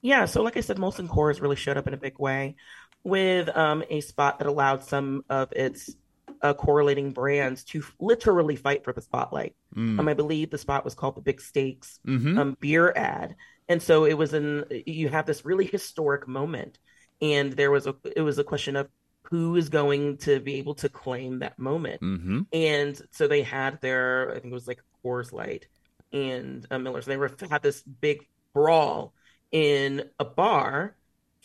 Yeah, 0.00 0.24
so 0.24 0.42
like 0.42 0.56
I 0.56 0.60
said, 0.60 0.78
Molson 0.78 1.08
Coors 1.08 1.40
really 1.40 1.56
showed 1.56 1.76
up 1.76 1.86
in 1.86 1.94
a 1.94 1.98
big 1.98 2.18
way 2.18 2.56
with 3.04 3.48
um, 3.56 3.84
a 3.88 4.00
spot 4.00 4.38
that 4.38 4.48
allowed 4.48 4.82
some 4.82 5.24
of 5.30 5.52
its 5.52 5.94
uh, 6.42 6.54
correlating 6.54 7.12
brands 7.12 7.64
to 7.64 7.84
literally 8.00 8.56
fight 8.56 8.84
for 8.84 8.92
the 8.92 9.00
spotlight. 9.00 9.54
Um, 9.76 10.08
I 10.08 10.14
believe 10.14 10.50
the 10.50 10.58
spot 10.58 10.84
was 10.84 10.94
called 10.94 11.16
the 11.16 11.20
Big 11.22 11.40
Stakes 11.40 12.00
Mm-hmm. 12.06 12.38
um, 12.38 12.56
beer 12.60 12.92
ad, 12.94 13.36
and 13.68 13.82
so 13.82 14.04
it 14.04 14.14
was 14.14 14.34
in. 14.34 14.64
You 14.86 15.08
have 15.08 15.26
this 15.26 15.44
really 15.44 15.66
historic 15.66 16.26
moment, 16.28 16.78
and 17.20 17.52
there 17.52 17.70
was 17.70 17.86
a. 17.86 17.94
It 18.16 18.22
was 18.22 18.38
a 18.38 18.44
question 18.44 18.76
of 18.76 18.88
who 19.24 19.56
is 19.56 19.70
going 19.70 20.18
to 20.18 20.40
be 20.40 20.56
able 20.56 20.74
to 20.74 20.88
claim 20.90 21.38
that 21.38 21.58
moment. 21.58 22.02
Mm-hmm. 22.02 22.40
And 22.52 23.00
so 23.12 23.26
they 23.26 23.42
had 23.42 23.80
their, 23.80 24.30
I 24.30 24.34
think 24.34 24.46
it 24.46 24.52
was 24.52 24.68
like 24.68 24.82
Coors 25.02 25.32
Light 25.32 25.68
and 26.12 26.66
uh, 26.70 26.78
Miller's. 26.78 27.06
They 27.06 27.16
were 27.16 27.30
had 27.48 27.62
this 27.62 27.82
big 27.82 28.26
brawl 28.52 29.14
in 29.50 30.10
a 30.18 30.24
bar, 30.26 30.96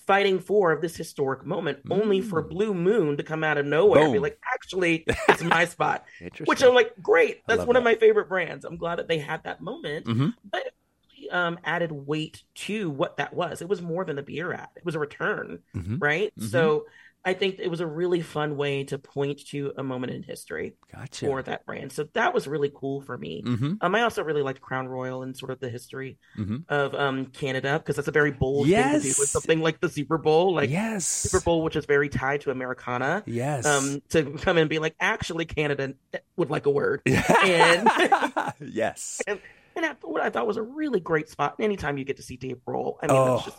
fighting 0.07 0.39
for 0.39 0.71
of 0.71 0.81
this 0.81 0.95
historic 0.95 1.45
moment, 1.45 1.79
only 1.91 2.21
for 2.21 2.41
Blue 2.41 2.73
Moon 2.73 3.17
to 3.17 3.23
come 3.23 3.43
out 3.43 3.57
of 3.57 3.65
nowhere 3.65 4.03
and 4.03 4.13
be 4.13 4.19
like, 4.19 4.39
"Actually, 4.53 5.03
it's 5.29 5.43
my 5.43 5.65
spot." 5.65 6.05
Interesting. 6.19 6.45
Which 6.45 6.63
I'm 6.63 6.73
like, 6.73 6.93
great. 7.01 7.41
That's 7.47 7.65
one 7.65 7.75
of 7.75 7.83
my 7.83 7.95
favorite 7.95 8.29
brands. 8.29 8.65
I'm 8.65 8.77
glad 8.77 8.97
that 8.99 9.07
they 9.07 9.19
had 9.19 9.43
that 9.43 9.61
moment, 9.61 10.05
Mhm. 10.07 10.33
but 10.51 10.65
it 10.65 10.73
really 11.15 11.29
um, 11.29 11.59
added 11.63 11.91
weight 11.91 12.43
to 12.55 12.89
what 12.89 13.17
that 13.17 13.33
was. 13.33 13.61
It 13.61 13.67
was 13.67 13.81
more 13.81 14.05
than 14.05 14.17
a 14.17 14.23
beer 14.23 14.53
ad. 14.53 14.69
It 14.77 14.85
was 14.85 14.95
a 14.95 14.99
return, 14.99 15.59
Mhm. 15.75 16.01
right? 16.01 16.33
Mhm. 16.39 16.49
So. 16.49 16.85
I 17.27 17.33
think 17.33 17.57
it 17.59 17.67
was 17.67 17.81
a 17.81 17.85
really 17.85 18.21
fun 18.21 18.55
way 18.55 18.85
to 18.85 18.97
point 18.97 19.45
to 19.47 19.73
a 19.77 19.83
moment 19.83 20.13
in 20.13 20.23
history 20.23 20.75
Gotcha. 20.95 21.25
for 21.25 21.41
that 21.41 21.65
brand. 21.65 21.91
So 21.91 22.07
that 22.13 22.33
was 22.33 22.47
really 22.47 22.71
cool 22.73 23.01
for 23.01 23.17
me. 23.17 23.43
Mm-hmm. 23.45 23.73
Um, 23.81 23.95
I 23.95 24.03
also 24.03 24.23
really 24.23 24.41
liked 24.41 24.61
Crown 24.61 24.87
Royal 24.87 25.23
and 25.23 25.35
sort 25.35 25.51
of 25.51 25.59
the 25.59 25.67
history 25.69 26.17
Mhm. 26.37 26.63
of 26.69 26.95
um 26.95 27.25
Canada 27.25 27.79
because 27.79 27.97
that's 27.97 28.07
a 28.07 28.11
very 28.11 28.31
bold 28.31 28.67
thing 28.67 28.75
to 28.93 28.99
do 29.01 29.07
with 29.19 29.27
something 29.29 29.59
like 29.59 29.81
the 29.81 29.89
Super 29.89 30.17
Bowl, 30.17 30.53
like 30.55 30.69
yes. 30.69 31.05
Super 31.05 31.43
Bowl, 31.43 31.63
which 31.63 31.75
is 31.75 31.85
very 31.85 32.07
tied 32.07 32.41
to 32.41 32.51
Americana. 32.51 33.23
Yes. 33.25 33.65
Um, 33.65 34.01
to 34.09 34.23
come 34.37 34.57
in 34.57 34.61
and 34.61 34.69
be 34.69 34.79
like, 34.79 34.95
actually, 35.01 35.43
Canada 35.45 35.95
would 36.37 36.49
like 36.49 36.65
a 36.65 36.71
word, 36.71 37.01
and 37.05 37.89
yes. 38.61 39.21
and, 39.27 39.39
and 39.75 39.95
what 40.01 40.21
I 40.21 40.29
thought 40.29 40.47
was 40.47 40.57
a 40.57 40.61
really 40.63 40.99
great 41.01 41.29
spot. 41.29 41.55
Anytime 41.59 41.97
you 41.97 42.05
get 42.05 42.17
to 42.17 42.23
see 42.23 42.37
Dave 42.37 42.61
Grohl, 42.65 42.95
I 43.01 43.07
mean, 43.07 43.17
Oh. 43.17 43.33
that's 43.35 43.45
just 43.45 43.57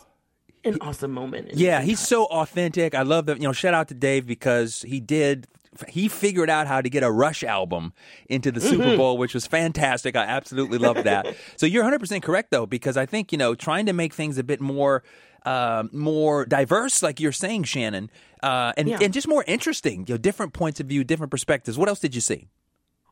an 0.63 0.77
awesome 0.81 1.11
moment. 1.11 1.53
Yeah, 1.53 1.81
he's 1.81 1.99
so 1.99 2.25
authentic. 2.25 2.93
I 2.95 3.01
love 3.03 3.25
that. 3.27 3.37
You 3.37 3.43
know, 3.43 3.53
shout 3.53 3.73
out 3.73 3.87
to 3.89 3.93
Dave 3.93 4.25
because 4.27 4.81
he 4.83 4.99
did. 4.99 5.47
He 5.87 6.07
figured 6.07 6.49
out 6.49 6.67
how 6.67 6.81
to 6.81 6.89
get 6.89 7.03
a 7.03 7.11
Rush 7.11 7.43
album 7.43 7.93
into 8.27 8.51
the 8.51 8.59
Mm-hmm. 8.59 8.69
Super 8.69 8.97
Bowl, 8.97 9.17
which 9.17 9.33
was 9.33 9.45
fantastic. 9.47 10.15
I 10.15 10.23
absolutely 10.25 10.77
love 10.79 11.03
that. 11.03 11.27
so 11.57 11.65
you're 11.65 11.83
100 11.83 11.99
percent 11.99 12.23
correct 12.23 12.51
though, 12.51 12.65
because 12.65 12.97
I 12.97 13.05
think 13.05 13.31
you 13.31 13.37
know 13.37 13.55
trying 13.55 13.85
to 13.85 13.93
make 13.93 14.13
things 14.13 14.37
a 14.37 14.43
bit 14.43 14.61
more. 14.61 15.03
Um, 15.45 15.89
more 15.93 16.45
diverse, 16.45 17.01
like 17.01 17.21
you're 17.21 17.31
saying, 17.31 17.63
Shannon, 17.63 18.11
uh, 18.43 18.73
and 18.75 18.89
Yeah. 18.89 18.99
and 19.01 19.13
just 19.13 19.25
more 19.25 19.45
interesting. 19.47 20.03
You 20.05 20.15
know, 20.15 20.17
different 20.17 20.51
points 20.51 20.81
of 20.81 20.87
view, 20.87 21.05
different 21.05 21.31
perspectives. 21.31 21.77
What 21.77 21.87
else 21.87 21.99
did 21.99 22.13
you 22.13 22.19
see? 22.19 22.49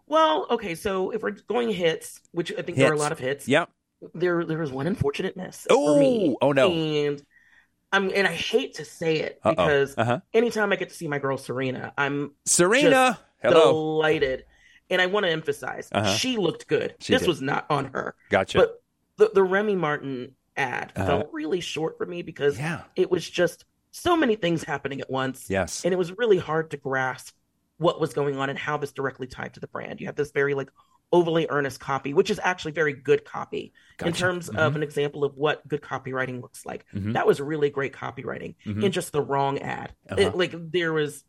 Well, 0.08 0.46
okay, 0.50 0.76
so 0.76 1.12
if 1.12 1.22
we're 1.22 1.32
going 1.32 1.70
hits, 1.70 2.20
which 2.34 2.52
I 2.52 2.64
think 2.64 2.78
there 2.78 2.90
are 2.92 2.94
a 2.94 2.98
lot 2.98 3.14
of 3.14 3.20
hits, 3.20 3.48
Yep. 3.48 3.70
there 4.14 4.44
there 4.44 4.58
was 4.58 4.74
one 4.74 4.88
unfortunate 4.88 5.38
miss 5.38 5.66
Oh, 5.70 6.36
oh 6.42 6.52
no. 6.52 6.70
And 6.70 7.24
I'm 7.92 8.12
and 8.14 8.28
I 8.28 8.34
hate 8.34 8.76
to 8.76 8.86
say 8.86 9.18
it 9.18 9.40
Uh-oh. 9.44 9.52
because 9.52 9.98
Uh-huh. 9.98 10.20
anytime 10.34 10.72
I 10.72 10.76
get 10.76 10.90
to 10.90 10.96
see 10.96 11.08
my 11.08 11.20
girl 11.20 11.38
Serena, 11.38 11.94
I'm 11.98 12.32
Serena, 12.46 13.20
hello. 13.42 13.72
delighted. 13.72 14.46
And 14.90 15.02
I 15.02 15.06
want 15.06 15.26
to 15.26 15.30
emphasize 15.32 15.90
Uh-huh. 15.92 16.14
she 16.16 16.38
looked 16.38 16.68
good. 16.68 16.96
She 17.00 17.14
this 17.14 17.22
did. 17.22 17.28
was 17.30 17.42
not 17.42 17.66
on 17.70 17.86
her. 17.94 18.16
Gotcha. 18.30 18.58
But 18.60 18.84
the 19.18 19.32
the 19.34 19.44
Remy 19.44 19.76
Martin 19.76 20.36
ad 20.56 20.92
Uh-huh. 20.96 21.08
felt 21.08 21.30
really 21.32 21.60
short 21.62 21.98
for 21.98 22.06
me 22.06 22.22
because 22.22 22.58
yeah. 22.58 22.84
it 22.96 23.10
was 23.12 23.30
just 23.30 23.66
so 23.92 24.16
many 24.16 24.36
things 24.36 24.64
happening 24.64 25.02
at 25.02 25.10
once. 25.10 25.50
Yes. 25.50 25.84
And 25.86 25.94
it 25.94 25.98
was 25.98 26.12
really 26.18 26.38
hard 26.38 26.72
to 26.72 26.78
grasp 26.78 27.36
what 27.78 28.00
was 28.02 28.14
going 28.14 28.38
on 28.38 28.50
and 28.50 28.58
how 28.60 28.76
this 28.78 28.92
directly 28.92 29.28
tied 29.28 29.54
to 29.54 29.60
the 29.60 29.68
brand. 29.68 30.00
You 30.02 30.08
have 30.08 30.16
this 30.16 30.32
very 30.32 30.54
like 30.54 30.70
overly 31.12 31.48
earnest 31.50 31.80
copy, 31.80 32.14
which 32.14 32.30
is 32.30 32.40
actually 32.44 32.74
very 32.74 32.92
good 32.94 33.24
copy 33.24 33.72
in 34.00 34.08
Gotcha. 34.08 34.20
terms 34.20 34.50
of 34.50 34.76
an 34.76 34.84
example 34.84 35.24
of 35.24 35.36
what 35.36 35.66
good 35.68 35.82
copywriting 35.82 36.42
looks 36.42 36.66
like. 36.66 36.86
Mhm. 36.94 37.14
That 37.14 37.26
was 37.26 37.40
really 37.40 37.70
great 37.70 37.94
copywriting 37.94 38.56
Mhm. 38.66 38.84
in 38.84 38.92
just 38.92 39.14
the 39.14 39.22
wrong 39.22 39.60
ad. 39.60 39.94
Uh-huh. 40.10 40.22
It- 40.22 40.36
like 40.36 40.52
there 40.72 40.92
was 40.94 41.24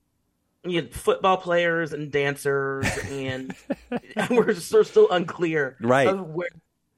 you 0.64 0.82
know, 0.82 0.88
football 0.90 1.36
players 1.36 1.92
and 1.92 2.10
dancers, 2.10 2.84
and 3.08 3.54
we're 4.30 4.52
still, 4.54 4.82
still 4.84 5.08
unclear 5.10 5.76
Right. 5.80 6.08
of 6.08 6.20
where 6.26 6.48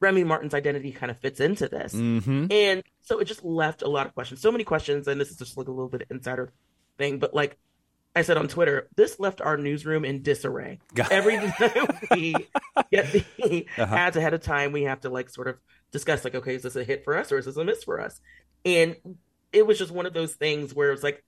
Remy 0.01 0.25
Martin's 0.25 0.55
identity 0.55 0.93
kind 0.93 1.11
of 1.11 1.19
fits 1.19 1.41
into 1.41 1.69
this. 1.69 1.93
Mm-hmm. 1.95 2.47
And 2.51 2.83
so 3.03 3.19
it 3.19 3.27
just 3.27 3.45
left 3.45 3.83
a 3.83 3.89
lot 3.89 4.07
of 4.07 4.15
questions. 4.15 4.41
So 4.41 4.51
many 4.51 4.65
questions, 4.65 5.07
and 5.07 5.21
this 5.21 5.31
is 5.31 5.37
just 5.37 5.59
like 5.59 5.69
a 5.69 5.71
little 5.71 5.91
bit 5.91 6.01
of 6.03 6.11
insider 6.11 6.51
thing, 6.97 7.19
but 7.19 7.35
like 7.35 7.59
I 8.17 8.23
said 8.23 8.37
on 8.37 8.49
Twitter, 8.49 8.89
this 8.97 9.21
left 9.21 9.41
our 9.41 9.57
newsroom 9.57 10.05
in 10.05 10.23
disarray. 10.23 10.81
Every 11.11 11.37
time 11.59 11.89
we 12.11 12.35
get 12.91 13.13
the 13.13 13.67
Uh-huh. 13.79 13.95
ads 13.95 14.17
ahead 14.17 14.35
of 14.35 14.43
time, 14.43 14.73
we 14.73 14.83
have 14.85 15.01
to 15.03 15.11
like 15.11 15.31
sort 15.31 15.49
of 15.49 15.59
discuss 15.93 16.25
like, 16.25 16.35
okay, 16.35 16.57
is 16.57 16.63
this 16.63 16.77
a 16.77 16.83
hit 16.85 17.05
for 17.05 17.17
us 17.17 17.31
or 17.31 17.39
is 17.39 17.47
this 17.47 17.57
a 17.57 17.65
miss 17.65 17.85
for 17.85 18.01
us? 18.01 18.21
And 18.65 18.97
it 19.53 19.67
was 19.67 19.79
just 19.79 19.93
one 19.93 20.07
of 20.07 20.13
those 20.13 20.35
things 20.35 20.75
where 20.75 20.89
it 20.89 20.93
was 20.93 21.03
like 21.03 21.25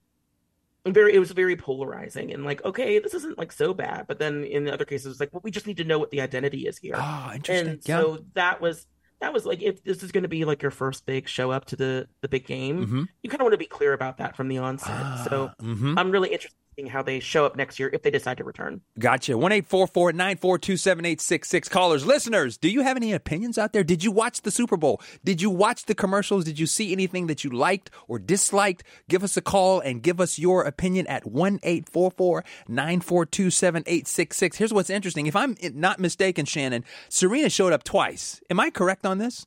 very 0.85 1.13
it 1.13 1.19
was 1.19 1.31
very 1.31 1.55
polarizing 1.55 2.33
and 2.33 2.43
like 2.43 2.61
okay 2.65 2.99
this 2.99 3.13
isn't 3.13 3.37
like 3.37 3.53
so 3.53 3.73
bad 3.73 4.05
but 4.05 4.19
then 4.19 4.43
in 4.43 4.65
the 4.65 4.73
other 4.73 4.83
cases 4.83 5.11
it's 5.13 5.19
like 5.21 5.31
well 5.31 5.39
we 5.41 5.49
just 5.49 5.65
need 5.65 5.77
to 5.77 5.85
know 5.85 5.97
what 5.97 6.11
the 6.11 6.19
identity 6.19 6.67
is 6.67 6.77
here 6.77 6.95
Oh, 6.97 7.31
interesting. 7.33 7.67
and 7.69 7.81
yeah. 7.85 7.99
so 8.01 8.25
that 8.33 8.59
was 8.59 8.85
that 9.21 9.31
was 9.31 9.45
like 9.45 9.61
if 9.61 9.81
this 9.85 10.03
is 10.03 10.11
going 10.11 10.23
to 10.23 10.27
be 10.29 10.43
like 10.43 10.61
your 10.61 10.71
first 10.71 11.05
big 11.05 11.29
show 11.29 11.51
up 11.51 11.63
to 11.67 11.77
the 11.77 12.09
the 12.19 12.27
big 12.27 12.45
game 12.45 12.85
Mhm. 12.85 13.07
you 13.21 13.29
kind 13.29 13.39
of 13.39 13.45
want 13.45 13.53
to 13.53 13.57
be 13.57 13.65
clear 13.65 13.93
about 13.93 14.17
that 14.17 14.35
from 14.35 14.49
the 14.49 14.57
onset 14.57 15.23
so 15.29 15.51
Mhm. 15.61 15.97
i'm 15.97 16.11
really 16.11 16.33
interested 16.33 16.57
in 16.77 16.87
how 16.87 17.01
they 17.01 17.19
show 17.19 17.45
up 17.45 17.55
next 17.55 17.79
year 17.79 17.89
if 17.93 18.01
they 18.01 18.11
decide 18.11 18.37
to 18.37 18.43
return 18.43 18.81
Gotcha. 18.99 19.37
1 19.37 19.51
942 19.51 20.77
7866. 20.77 21.69
Callers, 21.69 22.05
listeners, 22.05 22.57
do 22.57 22.69
you 22.69 22.81
have 22.81 22.97
any 22.97 23.13
opinions 23.13 23.57
out 23.57 23.73
there? 23.73 23.83
Did 23.83 24.03
you 24.03 24.11
watch 24.11 24.41
the 24.41 24.51
Super 24.51 24.77
Bowl? 24.77 25.01
Did 25.23 25.41
you 25.41 25.49
watch 25.49 25.85
the 25.85 25.95
commercials? 25.95 26.45
Did 26.45 26.59
you 26.59 26.65
see 26.67 26.91
anything 26.91 27.27
that 27.27 27.43
you 27.43 27.49
liked 27.49 27.89
or 28.07 28.19
disliked? 28.19 28.83
Give 29.09 29.23
us 29.23 29.37
a 29.37 29.41
call 29.41 29.79
and 29.79 30.01
give 30.01 30.19
us 30.19 30.39
your 30.39 30.63
opinion 30.63 31.07
at 31.07 31.25
1 31.25 31.59
942 31.63 33.49
7866. 33.49 34.57
Here's 34.57 34.73
what's 34.73 34.89
interesting. 34.89 35.27
If 35.27 35.35
I'm 35.35 35.55
not 35.73 35.99
mistaken, 35.99 36.45
Shannon, 36.45 36.83
Serena 37.09 37.49
showed 37.49 37.73
up 37.73 37.83
twice. 37.83 38.41
Am 38.49 38.59
I 38.59 38.69
correct 38.69 39.05
on 39.05 39.17
this? 39.17 39.45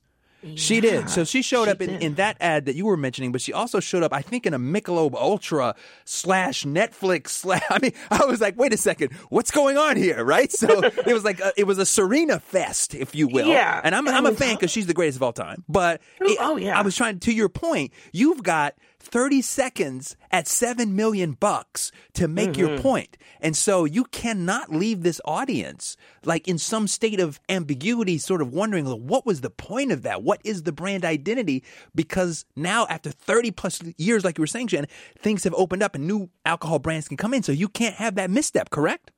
She 0.55 0.81
did. 0.81 1.09
So 1.09 1.23
she 1.23 1.41
showed 1.41 1.65
she 1.65 1.71
up 1.71 1.81
in, 1.81 1.89
in 2.01 2.15
that 2.15 2.37
ad 2.39 2.65
that 2.65 2.75
you 2.75 2.85
were 2.85 2.97
mentioning, 2.97 3.31
but 3.31 3.41
she 3.41 3.53
also 3.53 3.79
showed 3.79 4.03
up, 4.03 4.13
I 4.13 4.21
think, 4.21 4.45
in 4.45 4.53
a 4.53 4.59
Michelob 4.59 5.13
Ultra 5.15 5.75
slash 6.05 6.63
Netflix 6.63 7.29
slash. 7.29 7.61
I 7.69 7.79
mean, 7.79 7.93
I 8.11 8.25
was 8.25 8.41
like, 8.41 8.57
wait 8.57 8.73
a 8.73 8.77
second, 8.77 9.11
what's 9.29 9.51
going 9.51 9.77
on 9.77 9.97
here, 9.97 10.23
right? 10.23 10.51
So 10.51 10.81
it 10.83 11.13
was 11.13 11.23
like 11.23 11.39
a, 11.39 11.51
it 11.57 11.65
was 11.65 11.77
a 11.77 11.85
Serena 11.85 12.39
fest, 12.39 12.95
if 12.95 13.15
you 13.15 13.27
will. 13.27 13.47
Yeah. 13.47 13.81
And 13.83 13.93
I'm 13.95 14.07
And 14.07 14.15
I'm 14.15 14.25
a 14.25 14.31
fan 14.33 14.55
because 14.55 14.71
she's 14.71 14.87
the 14.87 14.93
greatest 14.93 15.17
of 15.17 15.23
all 15.23 15.33
time. 15.33 15.63
But 15.69 16.01
Oh, 16.21 16.25
it- 16.25 16.37
oh, 16.39 16.55
yeah. 16.57 16.77
I 16.77 16.81
was 16.81 16.95
trying 16.95 17.19
to 17.19 17.31
your 17.33 17.49
point. 17.49 17.91
You've 18.11 18.43
got 18.43 18.75
30 18.99 19.41
seconds 19.41 20.15
at 20.31 20.47
7 20.47 20.95
million 20.95 21.33
bucks 21.33 21.91
to 22.13 22.27
make 22.27 22.51
Mm-hmm. 22.51 22.59
your 22.59 22.77
point. 22.79 23.17
And 23.41 23.55
so 23.55 23.85
you 23.85 24.05
cannot 24.05 24.71
leave 24.71 25.03
this 25.03 25.21
audience 25.25 25.95
like 26.25 26.47
in 26.47 26.57
some 26.57 26.87
state 26.87 27.19
of 27.19 27.39
ambiguity 27.49 28.17
sort 28.17 28.41
of 28.41 28.53
wondering 28.53 28.85
well, 28.85 28.99
what 28.99 29.25
was 29.25 29.41
the 29.41 29.49
point 29.49 29.91
of 29.91 30.01
that? 30.03 30.23
What 30.23 30.41
is 30.43 30.63
the 30.63 30.71
brand 30.71 31.05
identity? 31.05 31.63
Because 31.95 32.45
now 32.55 32.85
after 32.89 33.11
30 33.11 33.51
plus 33.51 33.81
years 33.97 34.23
like 34.25 34.37
you 34.37 34.41
were 34.41 34.47
saying 34.47 34.67
Shannon, 34.67 34.89
things 35.17 35.43
have 35.43 35.53
opened 35.55 35.83
up 35.83 35.95
and 35.95 36.07
new 36.07 36.29
alcohol 36.45 36.79
brands 36.79 37.07
can 37.07 37.17
come 37.17 37.33
in 37.33 37.43
so 37.43 37.51
you 37.51 37.69
can't 37.69 37.95
have 37.95 38.15
that 38.15 38.29
misstep, 38.29 38.69
correct? 38.69 39.11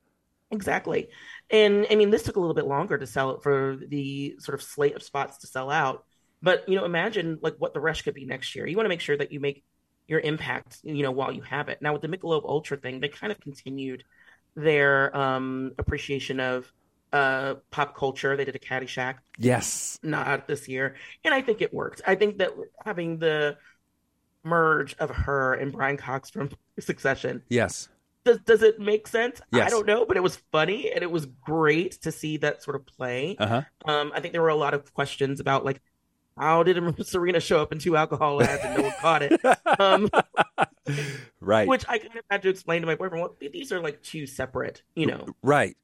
Exactly. 0.50 1.08
And 1.50 1.86
I 1.90 1.94
mean, 1.94 2.10
this 2.10 2.22
took 2.24 2.36
a 2.36 2.40
little 2.40 2.54
bit 2.54 2.66
longer 2.66 2.98
to 2.98 3.06
sell 3.06 3.30
it 3.32 3.42
for 3.42 3.76
the 3.76 4.36
sort 4.38 4.54
of 4.54 4.62
slate 4.62 4.96
of 4.96 5.02
spots 5.02 5.38
to 5.38 5.46
sell 5.46 5.70
out. 5.70 6.04
But, 6.42 6.68
you 6.68 6.76
know, 6.76 6.84
imagine 6.84 7.38
like 7.42 7.56
what 7.58 7.74
the 7.74 7.80
rush 7.80 8.02
could 8.02 8.14
be 8.14 8.24
next 8.24 8.54
year. 8.56 8.66
You 8.66 8.76
want 8.76 8.86
to 8.86 8.88
make 8.90 9.00
sure 9.00 9.16
that 9.16 9.30
you 9.32 9.40
make 9.40 9.62
your 10.10 10.20
impact, 10.20 10.80
you 10.82 11.02
know, 11.04 11.12
while 11.12 11.32
you 11.32 11.42
have 11.42 11.68
it. 11.70 11.80
Now 11.80 11.92
with 11.94 12.02
the 12.02 12.08
Michelob 12.08 12.44
Ultra 12.44 12.76
thing, 12.76 13.00
they 13.00 13.08
kind 13.08 13.32
of 13.32 13.40
continued 13.40 14.04
their 14.56 15.16
um 15.16 15.72
appreciation 15.78 16.40
of 16.40 16.70
uh 17.12 17.54
pop 17.70 17.96
culture. 17.96 18.36
They 18.36 18.44
did 18.44 18.56
a 18.56 18.58
Caddyshack 18.58 19.16
Yes. 19.38 19.98
Not 20.02 20.48
this 20.48 20.68
year, 20.68 20.96
and 21.24 21.32
I 21.32 21.42
think 21.42 21.62
it 21.62 21.72
worked. 21.72 22.02
I 22.06 22.16
think 22.16 22.38
that 22.38 22.50
having 22.84 23.18
the 23.18 23.56
merge 24.44 24.94
of 24.98 25.10
her 25.10 25.54
and 25.54 25.72
Brian 25.72 25.96
Cox 25.96 26.30
from 26.30 26.50
Succession 26.80 27.42
Yes. 27.48 27.88
does 28.24 28.38
does 28.40 28.62
it 28.62 28.80
make 28.80 29.06
sense? 29.06 29.40
I 29.52 29.68
don't 29.70 29.86
know, 29.86 30.04
but 30.06 30.16
it 30.16 30.22
was 30.22 30.36
funny 30.50 30.90
and 30.92 31.02
it 31.02 31.10
was 31.10 31.26
great 31.26 31.92
to 32.02 32.12
see 32.12 32.38
that 32.38 32.62
sort 32.62 32.76
of 32.76 32.86
play. 32.86 33.36
Uh-huh. 33.38 33.62
Um, 33.84 34.12
I 34.14 34.20
think 34.20 34.32
there 34.32 34.42
were 34.42 34.48
a 34.48 34.56
lot 34.56 34.74
of 34.74 34.92
questions 34.94 35.40
about 35.40 35.64
like 35.64 35.80
how 36.40 36.62
did 36.62 36.78
Serena 37.06 37.38
show 37.38 37.60
up 37.60 37.70
in 37.72 37.78
two 37.78 37.96
alcohol 37.96 38.42
ads 38.42 38.64
and 38.64 38.76
no 38.76 38.82
one 38.84 38.92
caught 39.00 39.22
it? 39.22 39.40
Um, 39.78 40.10
Right. 41.40 41.68
which 41.68 41.84
I 41.88 41.98
kind 41.98 42.16
of 42.18 42.24
had 42.30 42.42
to 42.42 42.48
explain 42.48 42.80
to 42.80 42.86
my 42.86 42.96
boyfriend. 42.96 43.22
Well, 43.22 43.36
these 43.52 43.70
are 43.70 43.80
like 43.80 44.02
two 44.02 44.26
separate, 44.26 44.82
you 44.96 45.06
know, 45.06 45.26
right. 45.42 45.76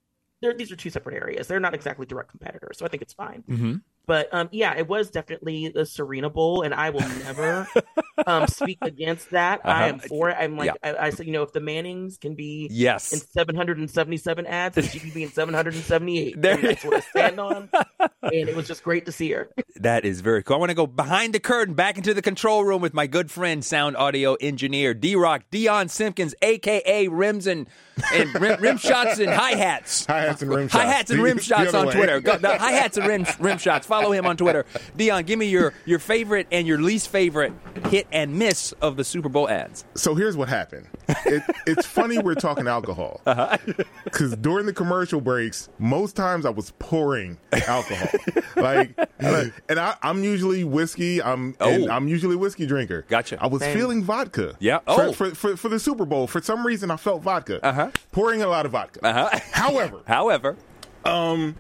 they're, 0.43 0.53
these 0.55 0.73
are 0.73 0.77
two 0.77 0.91
separate 0.91 1.15
areas. 1.15 1.47
They're 1.47 1.61
not 1.61 1.75
exactly 1.75 2.07
direct 2.07 2.31
competitors, 2.31 2.79
so 2.79 2.85
I 2.85 2.89
think 2.89 3.03
it's 3.03 3.13
fine. 3.13 3.45
Mhm. 3.49 3.83
But 4.07 4.29
um, 4.33 4.49
yeah, 4.53 4.75
it 4.77 4.89
was 4.89 5.11
definitely 5.11 5.69
the 5.69 5.87
Serena 5.87 6.29
Bowl, 6.31 6.63
and 6.63 6.75
I 6.75 6.91
will 6.91 7.09
never 7.25 7.69
um, 8.27 8.47
speak 8.47 8.79
against 8.83 9.31
that. 9.31 9.61
I 9.65 9.71
Uh-huh. 9.71 9.85
am 9.89 9.99
for 10.01 10.31
it. 10.31 10.37
I'm 10.39 10.57
like 10.57 10.73
Yeah. 10.83 10.93
I, 10.95 11.07
I 11.07 11.11
said, 11.11 11.27
you 11.27 11.33
know, 11.33 11.43
if 11.43 11.53
the 11.53 11.61
Mannings 11.61 12.19
can 12.19 12.35
be 12.35 12.69
Yes. 12.71 13.13
in 13.13 13.21
777 13.21 14.47
ads, 14.47 14.77
and 14.77 14.87
she 14.87 14.99
can 15.01 15.11
be 15.11 15.23
in 15.25 15.31
778. 15.33 16.41
There 16.41 16.57
that's 16.57 16.85
what 16.85 16.95
I 16.95 17.01
stand 17.01 17.41
on. 17.41 17.69
And 18.23 18.49
it 18.49 18.57
was 18.57 18.67
just 18.67 18.83
great 18.83 19.07
to 19.07 19.13
see 19.13 19.31
her. 19.33 19.49
That 19.77 20.05
is 20.07 20.21
very 20.23 20.43
cool. 20.43 20.57
I 20.57 20.59
want 20.59 20.71
to 20.71 20.75
go 20.75 20.87
behind 20.87 21.35
the 21.35 21.39
curtain, 21.39 21.75
back 21.75 21.97
into 21.99 22.15
the 22.15 22.23
control 22.23 22.65
room 22.65 22.81
with 22.81 22.95
my 22.95 23.07
good 23.07 23.31
friend, 23.31 23.63
sound 23.65 23.95
audio 23.97 24.35
engineer 24.37 24.95
D 24.95 25.15
Rock 25.17 25.43
Dion 25.51 25.89
Simpkins, 25.89 26.35
aka 26.41 27.09
Rims 27.09 27.47
and 27.47 27.67
and 28.15 28.35
rim, 28.41 28.61
rim 28.61 28.77
shots 28.79 29.19
and 29.19 29.31
hi 29.31 29.51
hats. 29.55 30.07
Hi 30.07 30.21
hats 30.23 30.41
and 30.43 30.51
rim 30.51 30.69
shots. 30.69 30.83
Hi 30.83 30.91
hats 30.91 31.11
and 31.11 31.23
rim 31.23 31.39
shots 31.39 31.75
on 31.75 31.87
way. 31.87 31.93
Twitter. 31.93 32.21
Go, 32.21 32.39
the 32.39 32.57
hi 32.59 32.73
hats 32.73 32.97
and 32.97 33.07
rim 33.07 33.27
rim 33.39 33.59
shots. 33.59 33.87
Follow 33.87 34.13
him 34.13 34.27
on 34.27 34.37
Twitter. 34.39 34.65
Dion, 34.97 35.25
give 35.25 35.39
me 35.39 35.47
your 35.47 35.75
your 35.85 35.99
favorite 35.99 36.47
and 36.51 36.67
your 36.67 36.81
least 36.81 37.09
favorite 37.09 37.53
hit 37.91 38.06
and 38.13 38.39
miss 38.39 38.73
of 38.81 38.97
the 38.97 39.05
Super 39.05 39.29
Bowl 39.29 39.49
ads. 39.49 39.85
So 39.95 40.15
here's 40.15 40.37
what 40.37 40.49
happened. 40.49 40.87
It, 41.27 41.43
it's 41.67 41.87
funny 41.87 42.19
we're 42.19 42.35
talking 42.35 42.67
alcohol 42.67 43.21
because 44.05 44.37
during 44.37 44.67
the 44.67 44.73
commercial 44.73 45.21
breaks, 45.21 45.69
most 45.79 46.17
times 46.17 46.47
I 46.47 46.51
was 46.51 46.73
pouring 46.79 47.39
alcohol. 47.67 48.09
like, 48.57 48.97
like- 49.21 49.53
and 49.69 49.79
I, 49.79 49.97
I'm 50.03 50.23
usually 50.25 50.65
whiskey. 50.65 51.23
I'm 51.23 51.55
and 51.61 51.89
Oh. 51.89 51.91
I'm 51.93 52.09
usually 52.09 52.37
whiskey 52.37 52.67
drinker. 52.67 53.05
Gotcha. 53.09 53.39
I 53.43 53.47
was 53.49 53.61
Same. 53.63 53.77
feeling 53.77 54.03
vodka. 54.05 54.57
Yeah. 54.61 54.79
For- 54.81 54.85
Oh. 55.07 55.13
For, 55.13 55.35
for, 55.35 55.57
for 55.57 55.69
the 55.69 55.79
Super 55.79 56.05
Bowl, 56.05 56.27
for 56.27 56.41
some 56.43 56.67
reason, 56.67 56.91
I 56.91 56.97
felt 56.97 57.23
vodka. 57.23 57.65
Uh-huh. 57.65 57.91
Pouring 58.13 58.43
a 58.43 58.47
lot 58.47 58.67
of 58.67 58.73
vodka. 58.73 59.01
Uh-huh. 59.07 59.39
However, 59.53 60.01
However, 60.07 60.57
Um, 61.05 61.57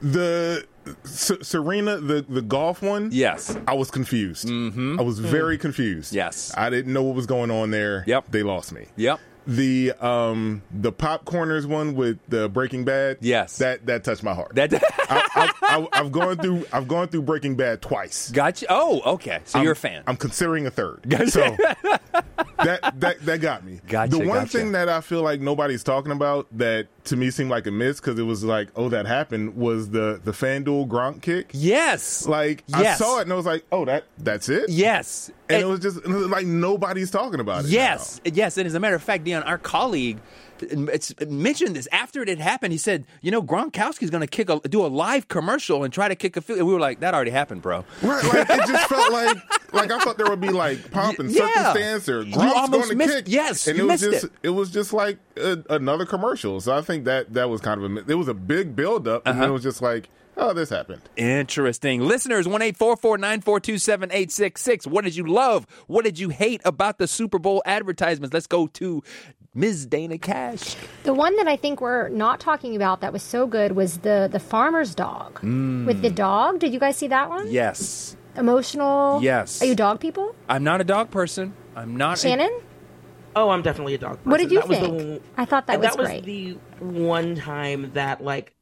the 0.00 0.66
S- 1.04 1.32
Serena, 1.42 1.98
the 1.98 2.22
the 2.28 2.42
golf 2.42 2.82
one. 2.82 3.10
yes. 3.12 3.56
I 3.66 3.74
was 3.74 3.90
confused. 3.90 4.46
Mm-hmm. 4.48 4.98
I 4.98 5.02
was 5.02 5.18
very 5.18 5.58
confused. 5.58 6.14
Yes. 6.14 6.52
I 6.56 6.70
didn't 6.70 6.92
know 6.92 7.02
what 7.02 7.14
was 7.16 7.26
going 7.26 7.50
on 7.50 7.70
there. 7.70 8.04
Yep. 8.06 8.26
They 8.30 8.42
lost 8.42 8.72
me. 8.72 8.86
Yep. 8.96 9.20
The 9.48 9.92
um 10.00 10.62
the 10.72 10.92
popcorners 10.92 11.66
one 11.66 11.94
with 11.94 12.18
the 12.28 12.48
Breaking 12.48 12.84
Bad. 12.84 13.18
Yes. 13.20 13.58
That 13.58 13.86
that 13.86 14.02
touched 14.02 14.24
my 14.24 14.34
heart. 14.34 14.56
That 14.56 14.74
I, 15.08 15.28
I, 15.36 15.52
I, 15.62 15.88
I've 16.00 16.10
gone 16.10 16.36
through 16.38 16.66
I've 16.72 16.88
gone 16.88 17.06
through 17.08 17.22
Breaking 17.22 17.54
Bad 17.54 17.80
twice. 17.80 18.30
Gotcha. 18.32 18.66
Oh, 18.68 19.00
okay. 19.14 19.40
So 19.44 19.62
you're 19.62 19.72
a 19.72 19.76
fan. 19.76 20.02
I'm 20.08 20.16
considering 20.16 20.66
a 20.66 20.70
third. 20.70 21.04
So 21.30 21.56
that 22.58 22.92
that 23.00 23.20
that 23.24 23.40
got 23.40 23.64
me. 23.64 23.80
Gotcha, 23.86 24.10
The 24.12 24.18
one 24.18 24.38
gotcha. 24.40 24.58
thing 24.58 24.72
that 24.72 24.88
I 24.88 25.00
feel 25.00 25.22
like 25.22 25.40
nobody's 25.40 25.84
talking 25.84 26.10
about 26.12 26.46
that 26.58 26.88
to 27.06 27.16
me 27.16 27.30
seemed 27.30 27.50
like 27.50 27.66
a 27.66 27.70
miss 27.70 28.00
because 28.00 28.18
it 28.18 28.22
was 28.24 28.44
like, 28.44 28.68
oh, 28.76 28.88
that 28.88 29.06
happened 29.06 29.56
was 29.56 29.90
the 29.90 30.20
the 30.22 30.32
FanDuel 30.32 30.88
Gronk 30.88 31.22
kick. 31.22 31.50
yes. 31.52 32.26
Like 32.26 32.64
Yes. 32.66 33.00
I 33.00 33.04
saw 33.04 33.18
it 33.18 33.22
and 33.22 33.32
I 33.32 33.36
was 33.36 33.46
like, 33.46 33.64
oh, 33.72 33.84
that 33.86 34.04
that's 34.18 34.48
it. 34.48 34.68
Yes. 34.68 35.30
And 35.48 35.62
it 35.62 35.66
was 35.66 35.80
just 35.80 36.04
like 36.06 36.46
nobody's 36.46 37.10
talking 37.10 37.40
about 37.40 37.64
it. 37.64 37.70
Yes, 37.70 38.20
yes, 38.24 38.58
and 38.58 38.66
as 38.66 38.74
a 38.74 38.80
matter 38.80 38.96
of 38.96 39.02
fact, 39.02 39.24
Dion, 39.24 39.42
our 39.44 39.58
colleague, 39.58 40.18
it's 40.62 41.14
mentioned 41.26 41.76
this 41.76 41.88
after 41.92 42.22
it 42.22 42.28
had 42.28 42.38
happened. 42.40 42.72
He 42.72 42.78
said, 42.78 43.06
"You 43.22 43.30
know, 43.30 43.42
Gronkowski's 43.42 44.10
going 44.10 44.20
to 44.22 44.26
kick 44.26 44.48
a 44.50 44.58
do 44.60 44.84
a 44.84 44.88
live 44.88 45.28
commercial 45.28 45.84
and 45.84 45.92
try 45.92 46.08
to 46.08 46.14
kick 46.16 46.36
a 46.36 46.40
field." 46.40 46.58
And 46.60 46.66
we 46.68 46.74
were 46.74 46.80
like, 46.80 47.00
"That 47.00 47.14
already 47.14 47.30
happened, 47.30 47.62
bro." 47.62 47.84
Right, 48.02 48.24
like 48.24 48.50
it 48.50 48.66
just 48.66 48.88
felt 48.88 49.12
like 49.12 49.36
like 49.72 49.90
I 49.90 49.98
thought 50.00 50.16
there 50.18 50.28
would 50.28 50.40
be 50.40 50.50
like 50.50 50.90
pomp 50.90 51.18
and 51.18 51.30
Yeah. 51.30 51.48
circumstance 51.48 52.08
or 52.08 52.24
Gronk's 52.24 52.70
going 52.70 52.88
to 52.88 52.94
missed- 52.94 53.14
kick. 53.16 53.24
yes, 53.28 53.66
and 53.66 53.78
it 53.78 53.84
was 53.84 54.00
just 54.00 54.26
it. 54.42 54.50
was 54.50 54.70
just 54.70 54.92
like 54.92 55.18
a, 55.36 55.58
another 55.70 56.06
commercial. 56.06 56.60
So 56.60 56.76
I 56.76 56.80
think 56.82 57.04
that 57.04 57.34
that 57.34 57.48
was 57.50 57.60
kind 57.60 57.82
of 57.82 57.90
a 58.06 58.10
it 58.10 58.14
was 58.16 58.28
a 58.28 58.34
big 58.34 58.74
build 58.76 59.06
up, 59.08 59.22
and 59.26 59.38
Uh-huh. 59.38 59.48
it 59.48 59.52
was 59.52 59.62
just 59.62 59.82
like, 59.82 60.08
oh, 60.38 60.52
this 60.52 60.68
happened. 60.70 61.00
Interesting. 61.16 62.00
Listeners, 62.02 62.46
1 62.46 62.60
942 62.60 63.78
7866. 63.78 64.86
What 64.86 65.04
did 65.04 65.16
you 65.16 65.26
love? 65.26 65.66
What 65.86 66.04
did 66.04 66.18
you 66.18 66.28
hate 66.30 66.60
about 66.64 66.98
the 66.98 67.06
Super 67.06 67.38
Bowl 67.38 67.62
advertisements? 67.66 68.32
Let's 68.34 68.46
go 68.46 68.66
to 68.68 69.02
Ms. 69.56 69.86
Dana 69.86 70.18
Cash. 70.18 70.76
The 71.04 71.14
one 71.14 71.34
that 71.36 71.48
I 71.48 71.56
think 71.56 71.80
we're 71.80 72.10
not 72.10 72.40
talking 72.40 72.76
about 72.76 73.00
that 73.00 73.12
was 73.12 73.22
so 73.22 73.46
good 73.46 73.72
was 73.72 73.98
the 73.98 74.28
the 74.30 74.38
farmer's 74.38 74.94
dog 74.94 75.40
mm. 75.40 75.86
with 75.86 76.02
the 76.02 76.10
dog. 76.10 76.58
Did 76.58 76.74
you 76.74 76.78
guys 76.78 76.96
see 76.98 77.08
that 77.08 77.30
one? 77.30 77.50
Yes. 77.50 78.16
Emotional. 78.36 79.22
Yes. 79.22 79.62
Are 79.62 79.64
you 79.64 79.74
dog 79.74 79.98
people? 79.98 80.36
I'm 80.46 80.62
not 80.62 80.82
a 80.82 80.84
dog 80.84 81.10
person. 81.10 81.54
I'm 81.74 81.96
not. 81.96 82.18
a- 82.18 82.20
Shannon, 82.20 82.60
Oh, 83.34 83.50
I'm 83.50 83.62
definitely 83.62 83.94
a 83.94 83.98
dog 83.98 84.18
person. 84.18 84.30
what 84.30 84.38
did 84.38 84.50
you 84.50 84.60
that 84.60 84.68
Was 84.68 84.78
think? 84.78 84.98
the, 84.98 85.20
I 85.38 85.44
thought 85.46 85.66
that 85.68 85.74
and 85.74 85.82
was 85.82 85.96
that 85.96 86.14
was 86.16 86.22
the 86.22 86.58
one 86.78 87.34
time 87.36 87.92
that 87.94 88.22
like 88.22 88.54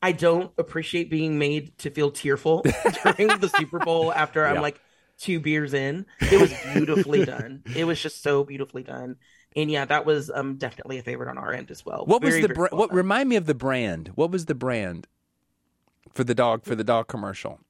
I 0.00 0.12
don't 0.12 0.52
appreciate 0.58 1.10
being 1.10 1.38
made 1.38 1.76
to 1.78 1.90
feel 1.90 2.12
tearful 2.12 2.64
during 3.02 3.28
the 3.40 3.48
Super 3.56 3.80
Bowl 3.80 4.12
after 4.12 4.42
Yeah. 4.42 4.52
I'm 4.52 4.62
like 4.62 4.80
two 5.18 5.40
beers 5.40 5.74
in. 5.74 6.06
It 6.20 6.40
was 6.40 6.52
beautifully 6.72 7.24
done. 7.24 7.62
It 7.74 7.84
was 7.84 8.00
just 8.00 8.22
so 8.22 8.44
beautifully 8.44 8.84
done. 8.84 9.16
And 9.56 9.70
yeah, 9.70 9.86
that 9.86 10.04
was 10.04 10.30
um 10.30 10.56
definitely 10.56 10.98
a 10.98 11.02
favorite 11.02 11.28
on 11.28 11.38
our 11.38 11.52
end 11.52 11.70
as 11.70 11.84
well. 11.84 12.04
What 12.06 12.22
was 12.22 12.34
the 12.34 12.42
very 12.42 12.54
bra- 12.54 12.68
well 12.70 12.80
what 12.80 12.90
done. 12.90 12.96
remind 12.98 13.28
me 13.28 13.36
of 13.36 13.46
the 13.46 13.54
brand? 13.54 14.12
What 14.14 14.30
was 14.30 14.44
the 14.44 14.54
brand 14.54 15.08
for 16.12 16.22
the 16.22 16.34
dog 16.34 16.64
for 16.64 16.74
the 16.74 16.84
dog 16.84 17.08
commercial? 17.08 17.60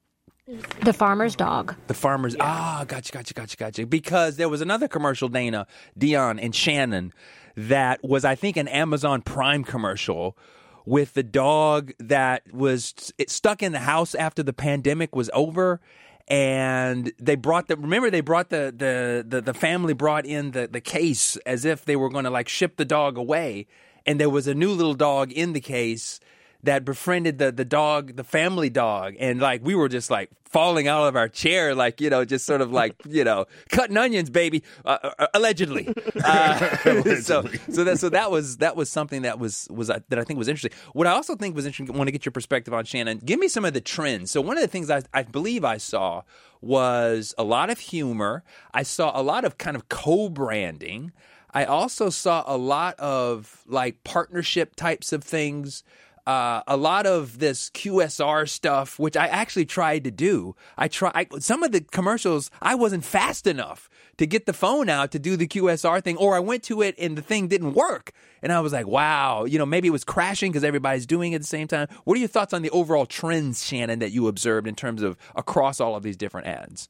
The 0.83 0.93
farmer's 0.93 1.35
dog. 1.35 1.75
The 1.89 1.95
farmers. 1.95 2.37
Ah, 2.39 2.85
gotcha, 2.87 3.13
gotcha, 3.13 3.35
gotcha, 3.35 3.57
gotcha. 3.57 3.85
Because 3.87 4.37
there 4.37 4.49
was 4.49 4.61
another 4.61 4.87
commercial, 4.87 5.29
Dana, 5.29 5.67
Dion, 5.99 6.39
and 6.39 6.55
Shannon, 6.55 7.13
that 7.57 8.05
was, 8.05 8.25
I 8.25 8.37
think, 8.37 8.57
an 8.57 8.69
Amazon 8.69 9.23
Prime 9.23 9.65
commercial 9.65 10.39
with 10.85 11.15
the 11.15 11.25
dog 11.25 11.93
that 11.99 12.43
was 12.53 13.13
it 13.19 13.29
stuck 13.29 13.61
in 13.61 13.73
the 13.73 13.81
house 13.81 14.15
after 14.15 14.43
the 14.43 14.53
pandemic 14.53 15.17
was 15.17 15.29
over. 15.35 15.81
And 16.29 17.13
they 17.21 17.37
brought 17.37 17.69
the 17.69 17.77
remember 17.77 18.11
they 18.11 18.21
brought 18.21 18.51
the 18.51 18.75
the 18.77 19.25
the, 19.27 19.41
the 19.41 19.55
family 19.55 19.93
brought 19.93 20.27
in 20.27 20.51
the, 20.51 20.67
the 20.67 20.81
case 20.81 21.37
as 21.47 21.65
if 21.65 21.85
they 21.85 21.95
were 21.95 22.09
going 22.09 22.25
to 22.25 22.31
like 22.31 22.49
ship 22.49 22.77
the 22.77 22.85
dog 22.85 23.17
away, 23.17 23.69
and 24.05 24.19
there 24.19 24.31
was 24.31 24.49
a 24.49 24.55
new 24.55 24.73
little 24.73 24.95
dog 24.95 25.31
in 25.31 25.53
the 25.53 25.61
case 25.61 26.19
that 26.63 26.85
befriended 26.85 27.39
the 27.39 27.53
the 27.53 27.65
dog, 27.65 28.17
the 28.17 28.25
family 28.25 28.71
dog, 28.71 29.15
and 29.19 29.41
like 29.41 29.65
we 29.65 29.75
were 29.75 29.89
just 29.89 30.11
like 30.11 30.31
falling 30.45 30.89
out 30.89 31.07
of 31.07 31.17
our 31.17 31.29
chair, 31.29 31.75
like 31.75 32.01
you 32.01 32.09
know, 32.09 32.25
just 32.25 32.47
sort 32.47 32.61
of 32.61 32.73
like 32.73 32.95
you 33.09 33.25
know, 33.25 33.47
cutting 33.71 33.97
onions, 33.97 34.31
baby, 34.31 34.63
uh, 34.85 34.99
uh, 35.19 35.27
allegedly. 35.35 35.93
Uh, 36.25 36.59
so 37.21 37.47
so 37.71 37.85
that 37.85 37.99
so 37.99 38.09
that 38.09 38.31
was 38.31 38.57
that 38.57 38.75
was 38.75 38.91
something 38.91 39.23
that 39.23 39.39
was 39.39 39.69
was 39.71 39.91
uh, 39.91 40.01
that 40.09 40.19
I 40.19 40.25
think 40.25 40.39
was 40.39 40.49
interesting. 40.49 40.73
What 40.93 41.07
I 41.07 41.11
also 41.11 41.37
think 41.37 41.55
was 41.55 41.67
interesting. 41.67 41.95
Want 41.97 42.09
to 42.09 42.13
get 42.13 42.25
your 42.25 42.33
perspective 42.33 42.73
on 42.75 42.85
Shannon. 42.85 43.21
Give 43.25 43.39
me 43.39 43.49
some 43.49 43.65
of 43.65 43.75
the 43.75 43.81
trends. 43.81 44.31
So 44.31 44.41
one 44.41 44.57
of 44.57 44.63
the 44.63 44.69
things 44.69 44.91
I, 44.91 45.03
I 45.13 45.23
believe 45.23 45.65
I 45.65 45.77
saw 45.77 46.23
was 46.61 47.35
a 47.39 47.45
lot 47.45 47.71
of 47.71 47.79
humor. 47.79 48.45
I 48.73 48.83
saw 48.83 49.13
a 49.19 49.23
lot 49.23 49.45
of 49.45 49.59
kind 49.59 49.77
of 49.77 49.89
co-branding. 49.89 51.13
I 51.53 51.65
also 51.65 52.11
saw 52.11 52.45
a 52.47 52.57
lot 52.57 52.99
of 52.99 53.63
like 53.67 54.05
partnership 54.05 54.75
types 54.75 55.13
of 55.13 55.23
things 55.23 55.85
uh, 56.27 56.63
a 56.67 56.77
lot 56.77 57.07
of 57.07 57.39
this 57.39 57.71
QSR 57.71 58.49
stuff, 58.49 58.99
which 58.99 59.17
I 59.17 59.27
actually 59.29 59.67
tried 59.67 60.05
to 60.05 60.11
do. 60.11 60.57
I 60.77 60.89
try 60.89 61.27
some 61.39 61.63
of 61.63 61.73
the 61.73 61.81
commercials. 61.81 62.51
I 62.61 62.75
wasn't 62.75 63.05
fast 63.05 63.47
enough 63.47 63.89
to 64.19 64.27
get 64.27 64.47
the 64.47 64.53
phone 64.53 64.89
out 64.89 65.13
to 65.13 65.19
do 65.19 65.37
the 65.37 65.47
QSR 65.47 66.03
thing, 66.03 66.17
or 66.17 66.35
I 66.35 66.41
went 66.41 66.63
to 66.65 66.83
it 66.83 66.95
and 66.99 67.17
the 67.17 67.23
thing 67.23 67.49
didn't 67.49 67.75
work, 67.75 68.13
and 68.43 68.53
I 68.53 68.61
was 68.61 68.73
like, 68.73 68.87
"Wow, 68.87 69.45
you 69.45 69.59
know, 69.59 69.67
maybe 69.67 69.89
it 69.89 69.93
was 69.93 70.05
crashing 70.05 70.51
because 70.51 70.65
everybody's 70.65 71.07
doing 71.07 71.33
it 71.33 71.37
at 71.37 71.41
the 71.43 71.47
same 71.47 71.69
time." 71.69 71.89
What 72.05 72.17
are 72.17 72.21
your 72.21 72.29
thoughts 72.29 72.53
on 72.53 72.63
the 72.63 72.71
overall 72.71 73.07
trends, 73.07 73.65
Shannon, 73.65 74.01
that 74.01 74.11
you 74.11 74.27
observed 74.27 74.67
in 74.67 74.75
terms 74.75 75.03
of 75.03 75.17
across 75.35 75.81
all 75.81 75.95
of 75.95 76.03
these 76.03 76.17
different 76.17 76.47
ads? 76.47 76.89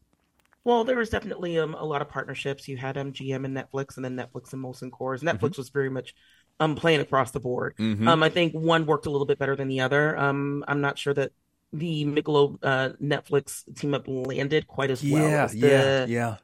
Well, 0.64 0.83
there 0.83 0.97
was 0.97 1.11
definitely 1.11 1.59
um, 1.61 1.75
a 1.75 1.85
lot 1.85 2.02
of 2.02 2.09
partnerships. 2.09 2.66
You 2.66 2.76
had 2.76 2.97
MGM 2.97 3.45
and 3.45 3.57
Netflix, 3.57 3.97
and 3.97 4.05
then 4.05 4.16
Netflix 4.16 4.52
and 4.52 4.64
Molson 4.64 4.90
Coors. 4.90 5.23
Netflix 5.23 5.50
mm-hmm. 5.50 5.61
was 5.61 5.69
very 5.69 5.90
much 5.90 6.12
um 6.60 6.76
playing 6.76 7.00
across 7.00 7.30
the 7.30 7.40
board. 7.40 7.75
Mm-hmm. 7.78 8.08
Um, 8.08 8.22
I 8.22 8.28
think 8.28 8.52
one 8.52 8.86
worked 8.86 9.06
a 9.06 9.10
little 9.10 9.26
bit 9.26 9.38
better 9.38 9.56
than 9.56 9.68
the 9.68 9.80
other. 9.80 10.16
Um, 10.16 10.64
I'm 10.66 10.80
not 10.80 10.98
sure 10.98 11.14
that 11.14 11.32
the 11.72 12.04
Michelob 12.04 12.58
uh, 12.62 12.90
Netflix 13.02 13.64
team 13.76 13.94
up 13.94 14.04
landed 14.06 14.66
quite 14.66 14.90
as 14.90 15.02
well. 15.02 15.28
Yeah, 15.28 15.44
as 15.44 15.52
the, 15.52 15.58
yeah, 15.58 16.06
yeah. 16.06 16.36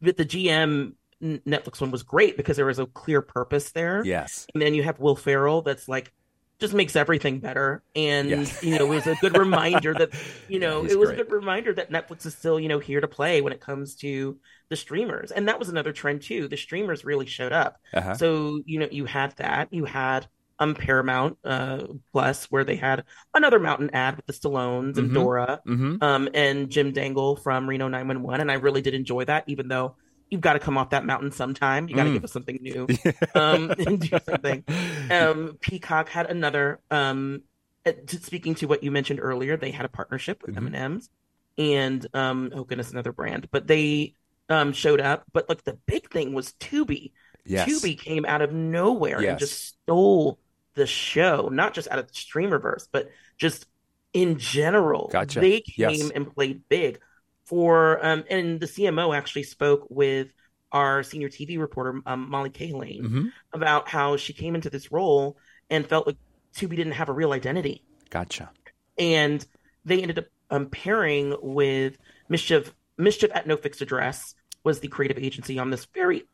But 0.00 0.16
the 0.16 0.24
GM 0.24 0.94
Netflix 1.22 1.80
one 1.80 1.90
was 1.90 2.02
great 2.02 2.36
because 2.36 2.56
there 2.56 2.66
was 2.66 2.78
a 2.78 2.86
clear 2.86 3.20
purpose 3.20 3.72
there. 3.72 4.04
Yes, 4.04 4.46
and 4.54 4.62
then 4.62 4.74
you 4.74 4.82
have 4.82 5.00
Will 5.00 5.16
Ferrell. 5.16 5.62
That's 5.62 5.88
like 5.88 6.12
just 6.58 6.74
makes 6.74 6.96
everything 6.96 7.38
better. 7.38 7.82
And 7.94 8.30
yes. 8.30 8.62
you 8.62 8.78
know, 8.78 8.84
it 8.84 8.88
was 8.88 9.06
a 9.06 9.16
good 9.20 9.36
reminder 9.36 9.94
that 9.94 10.10
you 10.48 10.58
know 10.60 10.84
it 10.84 10.98
was 10.98 11.10
great. 11.10 11.20
a 11.20 11.24
good 11.24 11.32
reminder 11.32 11.72
that 11.74 11.90
Netflix 11.90 12.26
is 12.26 12.34
still 12.34 12.58
you 12.58 12.68
know 12.68 12.78
here 12.78 13.00
to 13.00 13.08
play 13.08 13.40
when 13.40 13.52
it 13.52 13.60
comes 13.60 13.96
to 13.96 14.38
the 14.70 14.76
streamers. 14.76 15.30
And 15.30 15.48
that 15.48 15.58
was 15.58 15.68
another 15.68 15.92
trend 15.92 16.22
too. 16.22 16.48
The 16.48 16.56
streamers 16.56 17.04
really 17.04 17.26
showed 17.26 17.52
up. 17.52 17.76
Uh-huh. 17.92 18.14
So 18.14 18.62
you 18.64 18.80
know, 18.80 18.88
you 18.90 19.04
had 19.04 19.36
that. 19.36 19.72
You 19.72 19.84
had 19.84 20.26
um 20.58 20.74
Paramount 20.74 21.38
uh, 21.44 21.84
Plus 22.12 22.46
where 22.46 22.64
they 22.64 22.76
had 22.76 23.04
another 23.32 23.60
mountain 23.60 23.90
ad 23.92 24.16
with 24.16 24.26
the 24.26 24.32
Stallones 24.32 24.98
and 24.98 25.08
mm-hmm. 25.08 25.14
Dora 25.14 25.60
mm-hmm. 25.66 26.02
um 26.02 26.28
and 26.34 26.68
Jim 26.68 26.92
Dangle 26.92 27.36
from 27.36 27.68
Reno 27.68 27.86
911 27.86 28.40
and 28.40 28.50
I 28.50 28.54
really 28.54 28.82
did 28.82 28.94
enjoy 28.94 29.24
that 29.26 29.44
even 29.46 29.68
though 29.68 29.94
you've 30.30 30.40
got 30.40 30.54
to 30.54 30.58
come 30.58 30.76
off 30.76 30.90
that 30.90 31.04
mountain 31.04 31.32
sometime. 31.32 31.88
You 31.88 31.96
got 31.96 32.04
to 32.04 32.10
mm. 32.10 32.14
give 32.14 32.24
us 32.24 32.32
something 32.32 32.58
new 32.60 32.86
um, 33.34 33.70
and 33.78 34.00
do 34.00 34.18
something. 34.24 34.64
Um, 35.10 35.56
Peacock 35.62 36.10
had 36.10 36.26
another. 36.26 36.80
Um, 36.90 37.44
uh, 37.86 37.92
speaking 38.08 38.54
to 38.56 38.66
what 38.66 38.82
you 38.82 38.90
mentioned 38.90 39.20
earlier, 39.22 39.56
they 39.56 39.70
had 39.70 39.86
a 39.86 39.88
partnership 39.88 40.42
with 40.42 40.54
mm-hmm. 40.54 40.74
M&M's 40.74 41.08
and 41.56 42.06
um, 42.12 42.52
oh 42.54 42.64
goodness, 42.64 42.92
another 42.92 43.12
brand. 43.12 43.48
But 43.50 43.66
they 43.66 44.14
um, 44.48 44.72
showed 44.72 45.00
up. 45.00 45.24
But 45.32 45.48
like 45.48 45.64
the 45.64 45.78
big 45.86 46.10
thing 46.10 46.32
was 46.32 46.52
Tubi. 46.54 47.12
Yes. 47.44 47.68
Tubi 47.68 47.98
came 47.98 48.24
out 48.26 48.42
of 48.42 48.52
nowhere 48.52 49.22
yes. 49.22 49.30
and 49.30 49.38
just 49.38 49.68
stole 49.68 50.38
the 50.74 50.86
show, 50.86 51.48
not 51.50 51.74
just 51.74 51.88
out 51.90 51.98
of 51.98 52.06
the 52.06 52.12
streamerverse, 52.12 52.88
but 52.90 53.10
just 53.36 53.66
in 54.12 54.38
general. 54.38 55.08
Gotcha. 55.12 55.40
They 55.40 55.60
came 55.60 55.90
yes. 55.90 56.10
and 56.10 56.32
played 56.32 56.62
big 56.68 57.00
for 57.44 58.04
um, 58.04 58.24
and 58.28 58.60
the 58.60 58.66
CMO 58.66 59.16
actually 59.16 59.44
spoke 59.44 59.86
with 59.88 60.32
our 60.70 61.02
senior 61.02 61.30
TV 61.30 61.58
reporter 61.58 62.00
um, 62.04 62.28
Mollie 62.28 62.50
Cahillane 62.50 63.02
mm-hmm. 63.02 63.26
about 63.54 63.88
how 63.88 64.16
she 64.18 64.34
came 64.34 64.54
into 64.54 64.68
this 64.68 64.92
role 64.92 65.38
and 65.70 65.86
felt 65.86 66.06
like 66.06 66.16
Tubi 66.54 66.76
didn't 66.76 66.92
have 66.92 67.08
a 67.08 67.12
real 67.12 67.32
identity. 67.32 67.84
Gotcha. 68.10 68.50
And 68.98 69.44
they 69.84 70.02
ended 70.02 70.18
up 70.18 70.26
um, 70.50 70.66
pairing 70.66 71.36
with 71.40 71.96
Mischief. 72.28 72.74
Mischief 72.98 73.30
at 73.32 73.46
No 73.46 73.56
Fixed 73.56 73.80
Address 73.80 74.34
was 74.64 74.80
the 74.80 74.88
creative 74.88 75.18
agency 75.18 75.58
on 75.58 75.70
this 75.70 75.86
very 75.94 76.24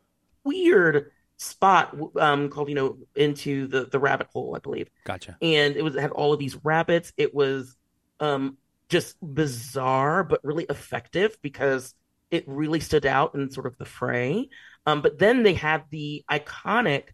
weird 0.45 1.11
spot 1.37 1.97
um, 2.21 2.49
called 2.49 2.69
you 2.69 2.75
know 2.75 2.99
into 3.15 3.67
the 3.67 3.87
the 3.87 3.99
rabbit 3.99 4.29
hole, 4.33 4.55
I 4.57 4.61
believe. 4.61 4.89
Gotcha. 5.05 5.37
And 5.43 5.77
it 5.77 5.83
was 5.83 5.97
it 5.97 6.01
had 6.01 6.11
all 6.11 6.33
of 6.33 6.39
these 6.39 6.57
rabbits. 6.65 7.13
It 7.17 7.35
was 7.35 7.77
um 8.21 8.59
just 8.89 9.17
bizarre 9.23 10.23
but 10.25 10.41
really 10.45 10.65
effective 10.69 11.37
because 11.43 11.95
it 12.31 12.45
really 12.47 12.81
stood 12.81 13.07
out 13.07 13.35
in 13.35 13.51
sort 13.51 13.67
of 13.67 13.79
the 13.79 13.85
fray. 13.85 14.49
Um, 14.87 15.03
but 15.03 15.19
then 15.19 15.43
they 15.43 15.55
had 15.55 15.85
the 15.91 16.25
iconic 16.31 17.05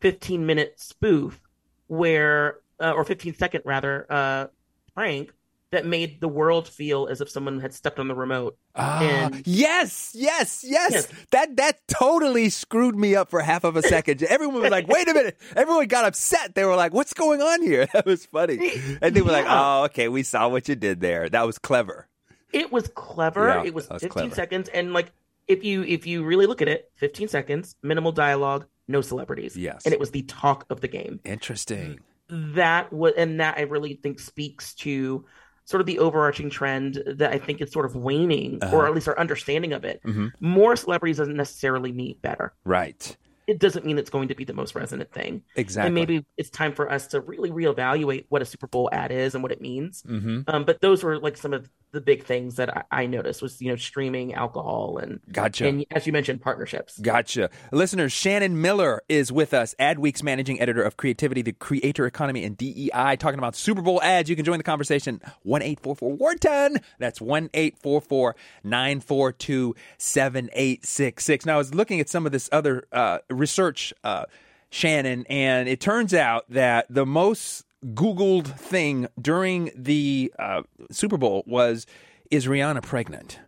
15 0.00 0.44
minute 0.44 0.74
spoof 0.76 1.40
where, 1.86 2.58
uh, 2.80 2.90
or 2.92 3.04
15 3.04 3.34
second 3.34 3.62
rather, 3.64 4.06
uh, 4.10 4.46
prank 4.94 5.30
that 5.76 5.84
made 5.84 6.22
the 6.22 6.28
world 6.28 6.66
feel 6.66 7.06
as 7.06 7.20
if 7.20 7.28
someone 7.28 7.60
had 7.60 7.74
stepped 7.74 7.98
on 7.98 8.08
the 8.08 8.14
remote. 8.14 8.56
Ah, 8.74 9.02
and, 9.02 9.46
yes, 9.46 10.12
yes, 10.14 10.64
yes, 10.66 10.92
yes. 10.92 11.08
That 11.32 11.56
that 11.56 11.86
totally 11.86 12.48
screwed 12.48 12.96
me 12.96 13.14
up 13.14 13.28
for 13.28 13.40
half 13.40 13.62
of 13.62 13.76
a 13.76 13.82
second. 13.94 14.22
Everyone 14.22 14.62
was 14.62 14.70
like, 14.70 14.88
"Wait 14.88 15.06
a 15.06 15.12
minute!" 15.12 15.38
Everyone 15.54 15.86
got 15.86 16.06
upset. 16.06 16.54
They 16.54 16.64
were 16.64 16.76
like, 16.76 16.94
"What's 16.94 17.12
going 17.12 17.42
on 17.42 17.62
here?" 17.62 17.86
That 17.96 18.06
was 18.06 18.24
funny, 18.26 18.58
and 19.02 19.14
they 19.14 19.20
were 19.20 19.30
yeah. 19.30 19.36
like, 19.36 19.46
"Oh, 19.48 19.84
okay, 19.84 20.08
we 20.08 20.22
saw 20.22 20.48
what 20.48 20.66
you 20.66 20.74
did 20.74 21.00
there. 21.00 21.28
That 21.28 21.46
was 21.46 21.58
clever." 21.58 22.08
It 22.52 22.72
was 22.72 22.88
clever. 22.88 23.48
Yeah, 23.48 23.64
it 23.64 23.74
was, 23.74 23.88
was 23.88 24.00
15 24.00 24.10
clever. 24.10 24.34
seconds, 24.34 24.68
and 24.70 24.94
like 24.94 25.12
if 25.46 25.62
you 25.62 25.82
if 25.82 26.06
you 26.06 26.24
really 26.24 26.46
look 26.46 26.62
at 26.62 26.68
it, 26.68 26.90
15 26.96 27.28
seconds, 27.28 27.76
minimal 27.82 28.12
dialogue, 28.12 28.66
no 28.88 29.02
celebrities. 29.02 29.56
Yes, 29.56 29.84
and 29.84 29.92
it 29.92 30.00
was 30.00 30.10
the 30.10 30.22
talk 30.22 30.64
of 30.70 30.80
the 30.80 30.88
game. 30.88 31.20
Interesting. 31.24 32.00
That 32.28 32.92
was, 32.92 33.12
and 33.16 33.40
that 33.40 33.58
I 33.58 33.62
really 33.62 33.94
think 33.94 34.20
speaks 34.20 34.74
to 34.76 35.24
sort 35.66 35.80
of 35.80 35.86
the 35.86 35.98
overarching 35.98 36.48
trend 36.48 37.02
that 37.06 37.32
I 37.32 37.38
think 37.38 37.60
is 37.60 37.70
sort 37.72 37.84
of 37.84 37.96
waning, 37.96 38.58
uh-huh. 38.62 38.74
or 38.74 38.86
at 38.86 38.94
least 38.94 39.08
our 39.08 39.18
understanding 39.18 39.72
of 39.72 39.84
it. 39.84 40.00
Mm-hmm. 40.04 40.28
More 40.40 40.76
celebrities 40.76 41.18
doesn't 41.18 41.36
necessarily 41.36 41.92
mean 41.92 42.16
better. 42.22 42.54
Right. 42.64 43.16
It 43.48 43.58
doesn't 43.58 43.84
mean 43.84 43.98
it's 43.98 44.10
going 44.10 44.28
to 44.28 44.34
be 44.34 44.44
the 44.44 44.52
most 44.52 44.74
resonant 44.74 45.12
thing. 45.12 45.42
Exactly. 45.56 45.86
And 45.86 45.94
maybe 45.94 46.24
it's 46.36 46.50
time 46.50 46.72
for 46.72 46.90
us 46.90 47.08
to 47.08 47.20
really 47.20 47.50
reevaluate 47.50 48.26
what 48.28 48.42
a 48.42 48.44
Super 48.44 48.66
Bowl 48.66 48.88
ad 48.92 49.12
is 49.12 49.34
and 49.34 49.42
what 49.42 49.52
it 49.52 49.60
means. 49.60 50.02
Mm-hmm. 50.02 50.42
Um, 50.48 50.64
but 50.64 50.80
those 50.80 51.04
were 51.04 51.18
like 51.18 51.36
some 51.36 51.52
of 51.52 51.68
the 51.96 52.00
big 52.02 52.24
things 52.24 52.56
that 52.56 52.76
I, 52.76 52.84
I, 52.90 53.06
noticed 53.06 53.40
was 53.40 53.60
you 53.62 53.70
know 53.70 53.76
streaming, 53.76 54.34
alcohol, 54.34 54.98
and 54.98 55.18
gotcha. 55.32 55.66
And 55.66 55.86
as 55.90 56.06
you 56.06 56.12
mentioned, 56.12 56.42
partnerships. 56.42 56.98
Gotcha, 56.98 57.48
listeners. 57.72 58.12
Shannon 58.12 58.60
Miller 58.60 59.02
is 59.08 59.32
with 59.32 59.54
us, 59.54 59.74
Adweek's 59.80 60.22
managing 60.22 60.60
editor 60.60 60.82
of 60.82 60.98
Creativity, 60.98 61.40
the 61.40 61.52
Creator 61.52 62.06
Economy, 62.06 62.44
and 62.44 62.54
DEI, 62.56 63.16
talking 63.16 63.38
about 63.38 63.56
Super 63.56 63.80
Bowl 63.80 64.02
ads. 64.02 64.28
You 64.28 64.36
can 64.36 64.44
join 64.44 64.58
the 64.58 64.64
conversation 64.64 65.22
one 65.42 65.62
eight 65.62 65.80
four 65.80 65.96
four 65.96 66.12
Wharton. 66.12 66.78
That's 66.98 67.20
one 67.20 67.48
eight 67.54 67.78
four 67.78 68.02
four 68.02 68.36
nine 68.62 69.00
four 69.00 69.32
two 69.32 69.74
seven 69.96 70.50
eight 70.52 70.84
six 70.84 71.24
six. 71.24 71.46
Now 71.46 71.54
I 71.54 71.58
was 71.58 71.74
looking 71.74 71.98
at 71.98 72.10
some 72.10 72.26
of 72.26 72.32
this 72.32 72.50
other 72.52 72.84
uh, 72.92 73.18
research. 73.30 73.94
Uh, 74.04 74.26
Shannon, 74.68 75.24
and 75.30 75.68
it 75.68 75.80
turns 75.80 76.12
out 76.12 76.44
that 76.50 76.86
the 76.90 77.06
most 77.06 77.64
Googled 77.94 78.46
thing 78.46 79.08
during 79.20 79.70
the 79.76 80.32
uh, 80.38 80.62
Super 80.90 81.16
Bowl 81.16 81.44
was, 81.46 81.86
"Is 82.30 82.46
Rihanna 82.46 82.82
pregnant?" 82.82 83.38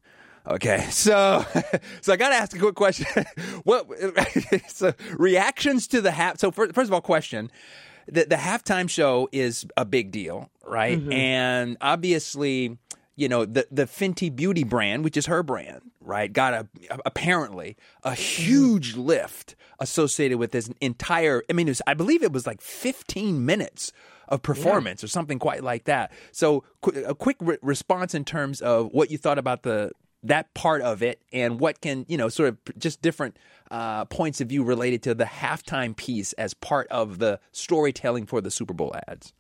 Okay, 0.49 0.87
so 0.91 1.45
so 2.01 2.13
I 2.13 2.17
got 2.17 2.31
to 2.31 2.35
ask 2.35 2.55
a 2.57 2.59
quick 2.59 2.75
question. 2.75 3.07
what 3.65 3.87
so 4.69 4.95
reactions 5.17 5.87
to 5.89 6.01
the 6.01 6.11
half? 6.11 6.39
So 6.39 6.51
first, 6.51 6.75
first 6.75 6.89
of 6.89 6.95
all, 6.95 7.01
question: 7.01 7.51
the 8.07 8.25
the 8.25 8.37
halftime 8.37 8.89
show 8.89 9.29
is 9.33 9.67
a 9.77 9.85
big 9.85 10.11
deal, 10.11 10.51
right? 10.65 10.99
Mm-hmm. 10.99 11.13
And 11.13 11.77
obviously, 11.81 12.79
you 13.17 13.29
know 13.29 13.45
the 13.45 13.67
the 13.71 13.85
Fenty 13.85 14.35
Beauty 14.35 14.65
brand, 14.65 15.05
which 15.05 15.17
is 15.17 15.27
her 15.27 15.43
brand, 15.43 15.83
right, 16.01 16.33
got 16.33 16.55
a 16.55 16.69
apparently 17.05 17.77
a 18.03 18.15
huge 18.15 18.97
lift 18.97 19.55
associated 19.81 20.39
with 20.39 20.53
this 20.53 20.71
entire. 20.81 21.43
I 21.51 21.53
mean, 21.53 21.69
was, 21.69 21.83
I 21.87 21.95
believe 21.95 22.23
it 22.23 22.33
was 22.33 22.47
like 22.47 22.61
15 22.61 23.45
minutes 23.45 23.93
of 24.29 24.43
performance 24.43 25.03
or 25.03 25.09
something 25.09 25.39
quite 25.39 25.63
like 25.63 25.85
that. 25.85 26.13
So, 26.33 26.65
qu- 26.83 27.05
a 27.05 27.15
quick 27.15 27.37
re- 27.41 27.59
response 27.63 28.15
in 28.15 28.25
terms 28.25 28.61
of 28.61 28.93
what 28.93 29.11
you 29.11 29.19
thought 29.19 29.39
about 29.39 29.63
the 29.63 29.93
that 30.25 30.53
part 30.55 30.83
of 30.83 31.03
it 31.03 31.23
and 31.33 31.61
what 31.61 31.81
can 31.81 32.05
you 32.09 32.17
know 32.17 32.29
sort 32.29 32.49
of 32.49 32.59
just 32.77 33.01
different 33.01 33.37
uh, 33.71 34.05
points 34.07 34.41
of 34.41 34.49
view 34.49 34.65
related 34.65 35.03
to 35.05 35.15
the 35.15 35.25
halftime 35.25 35.95
piece 35.95 36.33
as 36.35 36.55
part 36.55 36.89
of 36.89 37.19
the 37.19 37.39
storytelling 37.53 38.27
for 38.27 38.41
the 38.41 38.51
Super 38.51 38.75
Bowl 38.75 38.95
ads. 39.07 39.33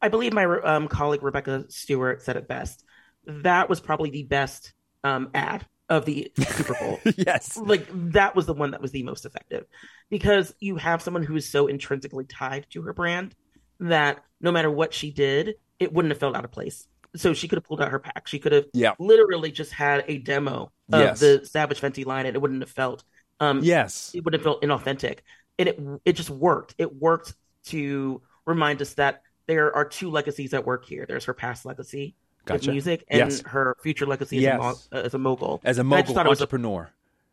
I 0.00 0.08
believe 0.08 0.32
my 0.32 0.44
um, 0.44 0.88
colleague 0.88 1.22
Rebecca 1.22 1.64
Stewart 1.68 2.22
said 2.22 2.36
it 2.36 2.46
best. 2.46 2.84
That 3.26 3.68
was 3.68 3.80
probably 3.80 4.10
the 4.10 4.22
best 4.22 4.72
um, 5.02 5.30
ad 5.34 5.66
of 5.88 6.04
the 6.04 6.30
Super 6.38 6.74
Bowl. 6.74 7.00
yes. 7.16 7.56
like 7.56 7.86
that 8.12 8.36
was 8.36 8.46
the 8.46 8.54
one 8.54 8.70
that 8.70 8.80
was 8.80 8.92
the 8.92 9.02
most 9.02 9.26
effective 9.26 9.66
because 10.08 10.54
you 10.60 10.76
have 10.76 11.02
someone 11.02 11.22
who 11.22 11.36
is 11.36 11.48
so 11.48 11.66
intrinsically 11.66 12.24
tied 12.24 12.66
to 12.70 12.82
her 12.82 12.92
brand 12.92 13.34
that 13.80 14.22
no 14.40 14.52
matter 14.52 14.70
what 14.70 14.92
she 14.94 15.10
did, 15.10 15.54
it 15.78 15.92
wouldn't 15.92 16.10
have 16.12 16.18
felt 16.20 16.36
out 16.36 16.44
of 16.44 16.50
place. 16.50 16.86
So 17.16 17.32
she 17.32 17.48
could 17.48 17.56
have 17.56 17.64
pulled 17.64 17.80
out 17.80 17.90
her 17.90 17.98
pack. 17.98 18.26
She 18.28 18.38
could 18.38 18.52
have 18.52 18.66
Yeah. 18.72 18.94
literally 18.98 19.50
just 19.50 19.72
had 19.72 20.04
a 20.08 20.18
demo 20.18 20.70
of 20.92 21.00
Yes. 21.00 21.20
the 21.20 21.44
Savage 21.44 21.80
Fenty 21.80 22.04
line, 22.04 22.26
and 22.26 22.36
it 22.36 22.38
wouldn't 22.40 22.60
have 22.62 22.70
felt 22.70 23.04
um, 23.40 23.60
Yes. 23.62 24.10
it 24.14 24.24
would 24.24 24.34
have 24.34 24.42
felt 24.42 24.62
inauthentic. 24.62 25.20
And 25.58 25.68
it 25.68 25.80
it 26.04 26.12
just 26.14 26.30
worked. 26.30 26.74
It 26.78 26.94
worked 26.96 27.34
to 27.66 28.20
remind 28.46 28.82
us 28.82 28.94
that 28.94 29.22
there 29.46 29.74
are 29.74 29.84
two 29.84 30.10
legacies 30.10 30.52
at 30.54 30.66
work 30.66 30.84
here. 30.84 31.04
There's 31.06 31.24
her 31.26 31.34
past 31.34 31.64
legacy 31.64 32.14
Gotcha. 32.44 32.66
with 32.66 32.74
music 32.74 33.04
and 33.08 33.30
Yes. 33.30 33.42
her 33.46 33.76
future 33.82 34.06
legacy 34.06 34.38
Yes. 34.38 34.54
as, 34.54 34.58
a 34.58 34.62
mo- 34.62 35.00
uh, 35.00 35.04
as 35.04 35.14
a 35.14 35.18
mogul. 35.18 35.60
As 35.64 35.78
a 35.78 35.80
And 35.82 35.94
I 35.94 35.98
just 36.00 36.08
mogul 36.08 36.14
thought 36.14 36.26
it 36.26 36.28
was 36.30 36.40
a 36.40 36.42
entrepreneur. 36.44 36.90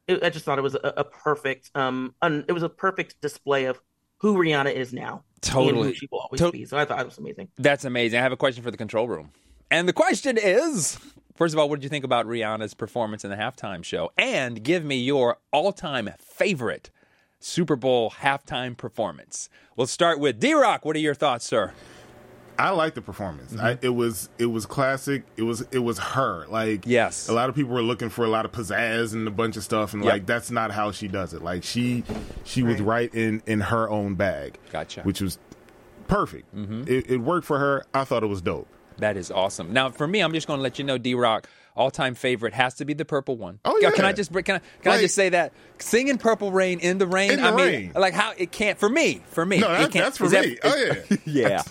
it, 0.07 0.23
I 0.23 0.29
just 0.29 0.45
thought 0.45 0.57
it 0.59 0.61
was 0.61 0.75
a, 0.75 0.93
a 0.97 1.03
perfect 1.03 1.71
um 1.75 2.13
un, 2.21 2.45
it 2.47 2.51
was 2.53 2.63
a 2.63 2.69
perfect 2.69 3.19
display 3.21 3.65
of 3.65 3.81
who 4.17 4.35
Rihanna 4.37 4.73
is 4.73 4.93
now. 4.93 5.23
And 5.35 5.41
Totally. 5.41 5.89
who 5.89 5.93
she 5.93 6.07
will 6.11 6.19
always 6.21 6.39
To- 6.41 6.51
be. 6.51 6.65
So 6.65 6.77
I 6.77 6.85
thought 6.85 6.99
it 6.99 7.05
was 7.05 7.17
amazing. 7.19 7.49
That's 7.57 7.85
amazing. 7.85 8.19
I 8.19 8.23
have 8.23 8.31
a 8.31 8.37
question 8.37 8.63
for 8.63 8.71
the 8.71 8.77
control 8.77 9.07
room. 9.07 9.31
And 9.69 9.87
the 9.87 9.93
question 9.93 10.37
is 10.41 10.97
first 11.35 11.53
of 11.53 11.59
all, 11.59 11.69
what 11.69 11.75
did 11.75 11.83
you 11.83 11.89
think 11.89 12.05
about 12.05 12.25
Rihanna's 12.25 12.73
performance 12.73 13.23
in 13.23 13.29
the 13.29 13.35
halftime 13.35 13.83
show? 13.83 14.11
And 14.17 14.63
give 14.63 14.83
me 14.85 14.95
your 14.97 15.37
all 15.51 15.71
time 15.73 16.09
favorite 16.19 16.89
Super 17.39 17.75
Bowl 17.75 18.09
halftime 18.21 18.75
performance. 18.75 19.49
We'll 19.75 19.85
start 19.87 20.19
with 20.19 20.39
D 20.39 20.53
Rock. 20.53 20.83
What 20.85 20.95
are 20.95 20.99
your 20.99 21.13
thoughts, 21.13 21.45
sir? 21.45 21.73
I 22.57 22.69
like 22.71 22.93
the 22.93 23.01
performance. 23.01 23.53
I, 23.57 23.73
mm-hmm. 23.75 23.85
it 23.85 23.89
was 23.89 24.29
it 24.37 24.45
was 24.47 24.65
classic. 24.65 25.23
It 25.37 25.43
was 25.43 25.61
it 25.71 25.79
was 25.79 25.99
her. 25.99 26.45
Like 26.47 26.83
Yes. 26.85 27.27
a 27.29 27.33
lot 27.33 27.49
of 27.49 27.55
people 27.55 27.73
were 27.73 27.81
looking 27.81 28.09
for 28.09 28.23
a 28.25 28.29
lot 28.29 28.45
of 28.45 28.51
pizzazz 28.51 29.13
and 29.13 29.27
a 29.27 29.31
bunch 29.31 29.57
of 29.57 29.63
stuff, 29.63 29.93
and 29.93 30.03
Yep. 30.03 30.11
like 30.13 30.25
that's 30.25 30.51
not 30.51 30.71
how 30.71 30.91
she 30.91 31.07
does 31.07 31.33
it. 31.33 31.41
Like 31.41 31.63
she 31.63 32.03
she 32.43 32.63
was 32.63 32.81
right 32.81 33.13
in 33.13 33.41
in 33.45 33.59
her 33.61 33.89
own 33.89 34.15
bag. 34.15 34.57
Gotcha. 34.71 35.01
Which 35.01 35.21
was 35.21 35.37
perfect. 36.07 36.53
Mm-hmm. 36.55 36.83
It, 36.87 37.09
it 37.11 37.17
worked 37.17 37.45
for 37.45 37.59
her. 37.59 37.85
I 37.93 38.03
thought 38.03 38.23
it 38.23 38.27
was 38.27 38.41
dope. 38.41 38.67
That 38.97 39.17
is 39.17 39.29
awesome. 39.29 39.73
Now, 39.73 39.89
for 39.89 40.07
me, 40.07 40.21
I'm 40.21 40.31
just 40.31 40.47
going 40.47 40.57
to 40.57 40.61
let 40.63 40.79
you 40.79 40.85
know, 40.85 40.97
D 40.97 41.15
Rock, 41.15 41.49
all 41.75 41.91
time 41.91 42.15
favorite 42.15 42.53
has 42.53 42.75
to 42.75 42.85
be 42.85 42.93
the 42.93 43.03
purple 43.03 43.35
one. 43.35 43.59
Oh, 43.65 43.77
Can- 43.81 43.91
Can. 43.91 44.05
I 44.05 44.13
just 44.13 44.31
can 44.31 44.55
I 44.55 44.61
can 44.81 44.91
I 44.93 45.01
just 45.01 45.15
say 45.15 45.27
that 45.29 45.51
singing 45.79 46.17
Purple 46.17 46.51
Rain 46.53 46.79
in 46.79 46.97
the 46.97 47.05
rain? 47.07 47.31
In 47.31 47.41
the 47.41 47.47
I 47.47 47.51
mean, 47.51 47.57
rain. 47.65 47.91
like 47.93 48.13
how 48.13 48.31
it 48.37 48.53
can't 48.53 48.79
for 48.79 48.87
me. 48.87 49.21
For 49.27 49.45
me, 49.45 49.59
No, 49.59 49.67
that, 49.67 49.91
can't- 49.91 50.05
that's 50.05 50.17
for 50.17 50.25
is 50.25 50.31
that- 50.31 50.45
me. 50.45 50.57
oh 50.63 50.75
yeah, 50.75 51.17
yeah. 51.25 51.63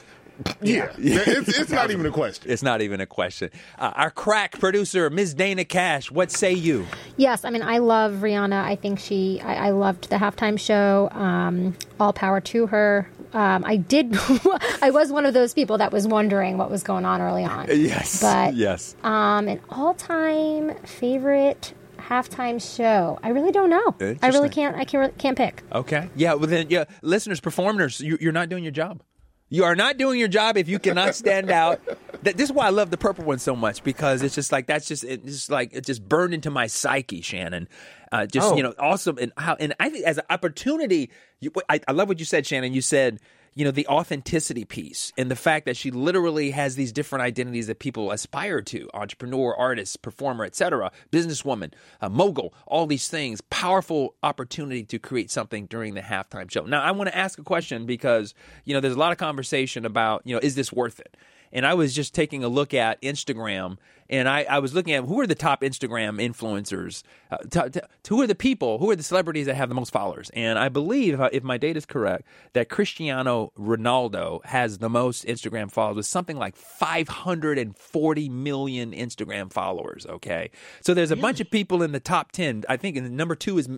yeah. 0.63 0.93
It's, 0.99 1.59
it's 1.59 1.71
not 1.71 1.91
even 1.91 2.07
a 2.07 2.11
question. 2.11 2.51
It's 2.51 2.63
not 2.63 2.83
even 2.83 3.01
a 3.01 3.07
question. 3.07 3.51
Uh, 3.79 3.93
our 3.95 4.11
crack 4.11 4.59
producer, 4.59 5.09
Ms. 5.11 5.35
Dana 5.35 5.65
Cash, 5.65 6.11
what 6.11 6.31
say 6.31 6.53
you? 6.53 6.87
Yes, 7.17 7.45
I 7.45 7.51
mean 7.51 7.63
I 7.63 7.79
love 7.79 8.15
Rihanna. 8.15 8.63
I 8.65 8.77
think 8.77 8.99
she. 8.99 9.41
I, 9.41 9.69
I 9.69 9.71
loved 9.71 10.11
the 10.11 10.17
halftime 10.17 10.59
show. 10.59 11.09
Um, 11.13 11.77
all 12.01 12.13
power 12.13 12.41
to 12.41 12.67
her. 12.67 13.09
Um, 13.33 13.65
I 13.65 13.77
did. 13.77 14.17
I 14.83 14.91
was 14.91 15.11
one 15.11 15.27
of 15.27 15.35
those 15.35 15.55
people 15.55 15.79
that 15.79 15.93
was 15.93 16.07
wondering 16.07 16.57
what 16.57 16.71
was 16.71 16.83
going 16.83 17.05
on 17.05 17.21
early 17.21 17.45
on. 17.45 17.67
Yes. 17.69 18.21
But 18.23 18.55
yes. 18.55 18.95
um, 19.03 19.49
an 19.49 19.61
all-time 19.71 20.77
favorite 20.85 21.75
halftime 21.99 22.63
show. 22.63 23.19
I 23.23 23.31
really 23.31 23.51
don't 23.51 23.71
know. 23.71 23.95
I 24.23 24.29
really 24.29 24.51
can't. 24.51 24.77
I 24.77 24.85
can't. 24.85 25.17
Can't 25.19 25.37
pick. 25.37 25.63
Okay. 25.73 26.09
Yeah. 26.15 26.35
Well, 26.35 26.47
then, 26.47 26.67
yeah, 26.71 26.85
listeners, 27.03 27.41
performers, 27.41 28.01
you, 28.01 28.19
you're 28.21 28.33
not 28.33 28.49
doing 28.49 28.63
your 28.63 28.73
job. 28.73 29.03
You 29.51 29.65
are 29.65 29.77
not 29.77 29.99
doing 29.99 30.19
your 30.19 30.29
job 30.29 30.57
if 30.57 30.69
you 30.69 30.79
cannot 30.79 31.15
stand 31.15 31.51
out. 31.51 31.81
That, 32.23 32.37
this 32.37 32.49
is 32.49 32.53
why 32.53 32.67
I 32.67 32.71
love 32.71 32.91
the 32.91 32.97
purple 32.97 33.25
one 33.25 33.39
so 33.39 33.55
much 33.55 33.85
because 33.85 34.23
it's 34.23 34.35
just 34.35 34.51
like 34.51 34.67
that's 34.67 34.89
just 34.89 35.05
it's 35.05 35.23
just 35.25 35.51
like 35.51 35.71
it 35.73 35.85
just 35.85 36.09
burned 36.09 36.35
into 36.35 36.51
my 36.51 36.67
psyche, 36.67 37.21
Shannon. 37.21 37.69
Uh, 38.11 38.27
just 38.27 38.53
Oh. 38.53 38.57
you 38.57 38.63
know, 38.63 38.75
awesome 38.79 39.19
and 39.21 39.33
how 39.37 39.55
and 39.61 39.75
I 39.79 39.91
think 39.91 40.05
as 40.07 40.19
an 40.19 40.25
opportunity, 40.31 41.11
you, 41.41 41.53
I, 41.69 41.81
I 41.87 41.93
love 41.93 42.09
what 42.09 42.19
you 42.19 42.25
said, 42.25 42.47
Shannon. 42.47 42.73
You 42.73 42.81
said 42.81 43.21
you 43.55 43.65
know 43.65 43.71
the 43.71 43.87
authenticity 43.87 44.65
piece 44.65 45.13
and 45.17 45.31
the 45.31 45.37
fact 45.37 45.67
that 45.67 45.77
she 45.77 45.91
literally 45.91 46.51
has 46.51 46.77
these 46.77 46.93
different 46.93 47.23
identities 47.23 47.67
that 47.67 47.79
people 47.79 48.11
aspire 48.11 48.61
to 48.61 48.89
entrepreneur 48.95 49.55
artist 49.57 50.03
performer 50.03 50.45
etc 50.45 50.91
businesswoman 51.11 51.73
mogul 52.11 52.53
all 52.67 52.87
these 52.87 53.09
things 53.09 53.41
powerful 53.51 54.15
opportunity 54.23 54.85
to 54.85 54.99
create 54.99 55.31
something 55.31 55.67
during 55.67 55.95
the 55.95 56.01
halftime 56.01 56.51
show. 56.51 56.65
Now 56.65 56.83
i 56.83 56.91
want 56.91 57.09
to 57.09 57.17
ask 57.17 57.39
a 57.39 57.45
question 57.45 57.87
because 57.87 58.35
you 58.65 58.75
know 58.75 58.81
there's 58.81 58.95
a 58.95 58.99
lot 58.99 59.13
of 59.13 59.19
conversation 59.19 59.85
about 59.85 60.23
you 60.25 60.35
know 60.35 60.41
is 60.43 60.55
this 60.55 60.73
worth 60.73 61.01
it 61.01 61.17
and 61.55 61.65
I 61.65 61.75
was 61.75 61.95
just 61.95 62.15
taking 62.15 62.43
a 62.43 62.49
look 62.49 62.75
at 62.75 63.01
Instagram, 63.01 63.79
and 64.11 64.29
I, 64.29 64.43
I 64.43 64.59
was 64.59 64.75
looking 64.75 64.93
at 64.93 65.05
who 65.05 65.21
are 65.21 65.27
the 65.27 65.37
top 65.37 65.63
Instagram 65.63 66.21
influencers, 66.21 67.05
uh, 67.31 67.39
t- 67.49 67.71
t- 67.71 67.87
who 68.09 68.21
are 68.21 68.27
the 68.27 68.35
people, 68.35 68.79
who 68.79 68.91
are 68.91 68.97
the 68.97 69.05
celebrities 69.05 69.47
that 69.47 69.55
have 69.55 69.69
the 69.69 69.75
most 69.75 69.93
followers, 69.93 70.31
and 70.35 70.59
I 70.59 70.69
believe, 70.69 71.19
if, 71.33 71.45
my 71.45 71.57
data 71.57 71.79
is 71.79 71.87
correct, 71.87 72.27
that 72.53 72.69
Cristiano 72.69 73.53
Ronaldo 73.59 74.45
has 74.45 74.79
the 74.79 74.91
most 74.91 75.25
Instagram 75.25 75.71
followers 75.71 75.97
with 75.97 76.07
something 76.07 76.37
like 76.37 76.57
540 76.57 78.29
million 78.29 78.93
Instagram 78.93 79.53
followers. 79.53 80.07
Okay, 80.07 80.51
so 80.81 80.93
there's 80.93 81.13
a 81.13 81.17
bunch 81.17 81.41
of 81.41 81.51
people 81.51 81.83
in 81.83 81.93
the 81.93 82.01
top 82.01 82.33
10. 82.33 82.65
I 82.69 82.77
think, 82.77 82.97
and 82.97 83.17
number 83.17 83.37
two 83.37 83.59
is 83.59 83.69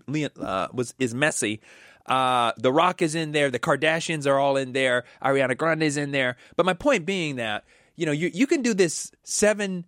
uh, 0.40 0.68
was 0.72 0.94
is 0.98 1.12
Messi. 1.12 1.60
Uh, 2.06 2.52
the 2.56 2.72
Rock 2.72 3.02
is 3.02 3.14
in 3.14 3.32
there. 3.32 3.50
The 3.50 3.58
Kardashians 3.58 4.26
are 4.26 4.38
all 4.38 4.56
in 4.56 4.72
there. 4.72 5.04
Ariana 5.22 5.56
Grande 5.56 5.82
is 5.82 5.96
in 5.96 6.12
there. 6.12 6.36
But 6.56 6.66
my 6.66 6.74
point 6.74 7.06
being 7.06 7.36
that 7.36 7.64
you 7.96 8.06
know 8.06 8.12
you 8.12 8.30
you 8.32 8.46
can 8.46 8.62
do 8.62 8.74
this 8.74 9.10
seven 9.22 9.84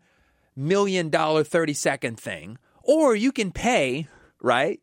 million 0.56 1.10
dollar 1.10 1.44
thirty 1.44 1.74
second 1.74 2.18
thing, 2.18 2.58
or 2.82 3.14
you 3.14 3.32
can 3.32 3.52
pay 3.52 4.08
right 4.40 4.80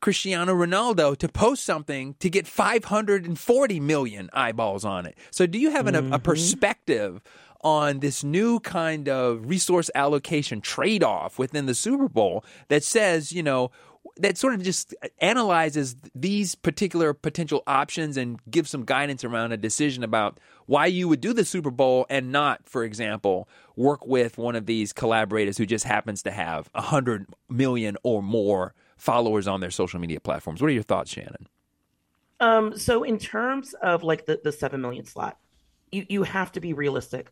Cristiano 0.00 0.54
Ronaldo 0.54 1.16
to 1.16 1.28
post 1.28 1.64
something 1.64 2.14
to 2.20 2.30
get 2.30 2.46
540 2.46 3.80
million 3.80 4.30
eyeballs 4.32 4.84
on 4.84 5.06
it. 5.06 5.16
So 5.30 5.46
do 5.46 5.58
you 5.58 5.70
have 5.70 5.86
an, 5.86 6.12
a 6.12 6.18
perspective 6.18 7.22
on 7.62 8.00
this 8.00 8.22
new 8.22 8.60
kind 8.60 9.08
of 9.08 9.48
resource 9.48 9.90
allocation 9.94 10.60
trade 10.60 11.02
off 11.02 11.38
within 11.38 11.66
the 11.66 11.74
Super 11.74 12.08
Bowl 12.08 12.44
that 12.68 12.84
says, 12.84 13.32
you 13.32 13.42
know, 13.42 13.70
that 14.16 14.38
sort 14.38 14.54
of 14.54 14.62
just 14.62 14.94
analyzes 15.18 15.96
these 16.14 16.54
particular 16.54 17.12
potential 17.12 17.62
options 17.66 18.16
and 18.16 18.40
gives 18.50 18.70
some 18.70 18.84
guidance 18.84 19.24
around 19.24 19.52
a 19.52 19.56
decision 19.56 20.02
about 20.02 20.40
why 20.66 20.86
you 20.86 21.08
would 21.08 21.20
do 21.20 21.32
the 21.32 21.44
Super 21.44 21.70
Bowl 21.70 22.06
and 22.08 22.32
not, 22.32 22.68
for 22.68 22.84
example, 22.84 23.48
work 23.76 24.06
with 24.06 24.38
one 24.38 24.56
of 24.56 24.66
these 24.66 24.92
collaborators 24.92 25.58
who 25.58 25.66
just 25.66 25.84
happens 25.84 26.22
to 26.22 26.30
have 26.30 26.68
100 26.72 27.26
million 27.48 27.96
or 28.02 28.22
more 28.22 28.74
followers 28.96 29.46
on 29.46 29.60
their 29.60 29.70
social 29.70 30.00
media 30.00 30.20
platforms. 30.20 30.60
What 30.60 30.68
are 30.68 30.74
your 30.74 30.82
thoughts, 30.82 31.10
Shannon? 31.10 31.48
Um, 32.40 32.76
so 32.76 33.02
in 33.02 33.18
terms 33.18 33.74
of 33.74 34.02
like 34.02 34.26
the, 34.26 34.40
the 34.42 34.52
seven 34.52 34.80
million 34.80 35.04
slot, 35.04 35.38
you, 35.90 36.04
you 36.08 36.22
have 36.24 36.52
to 36.52 36.60
be 36.60 36.72
realistic 36.72 37.30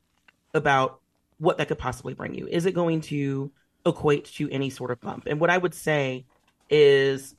about 0.55 1.01
what 1.39 1.59
that 1.59 1.69
could 1.69 1.79
possibly 1.79 2.15
bring 2.15 2.35
you. 2.35 2.47
Is 2.47 2.67
it 2.67 2.73
going 2.73 3.01
to 3.03 3.51
equate 3.85 4.27
to 4.37 4.49
any 4.51 4.71
sort 4.71 4.91
of 4.91 5.01
bump? 5.01 5.25
And 5.27 5.41
what 5.41 5.51
I 5.51 5.59
would 5.59 5.75
say 5.75 6.25
is, 6.71 7.35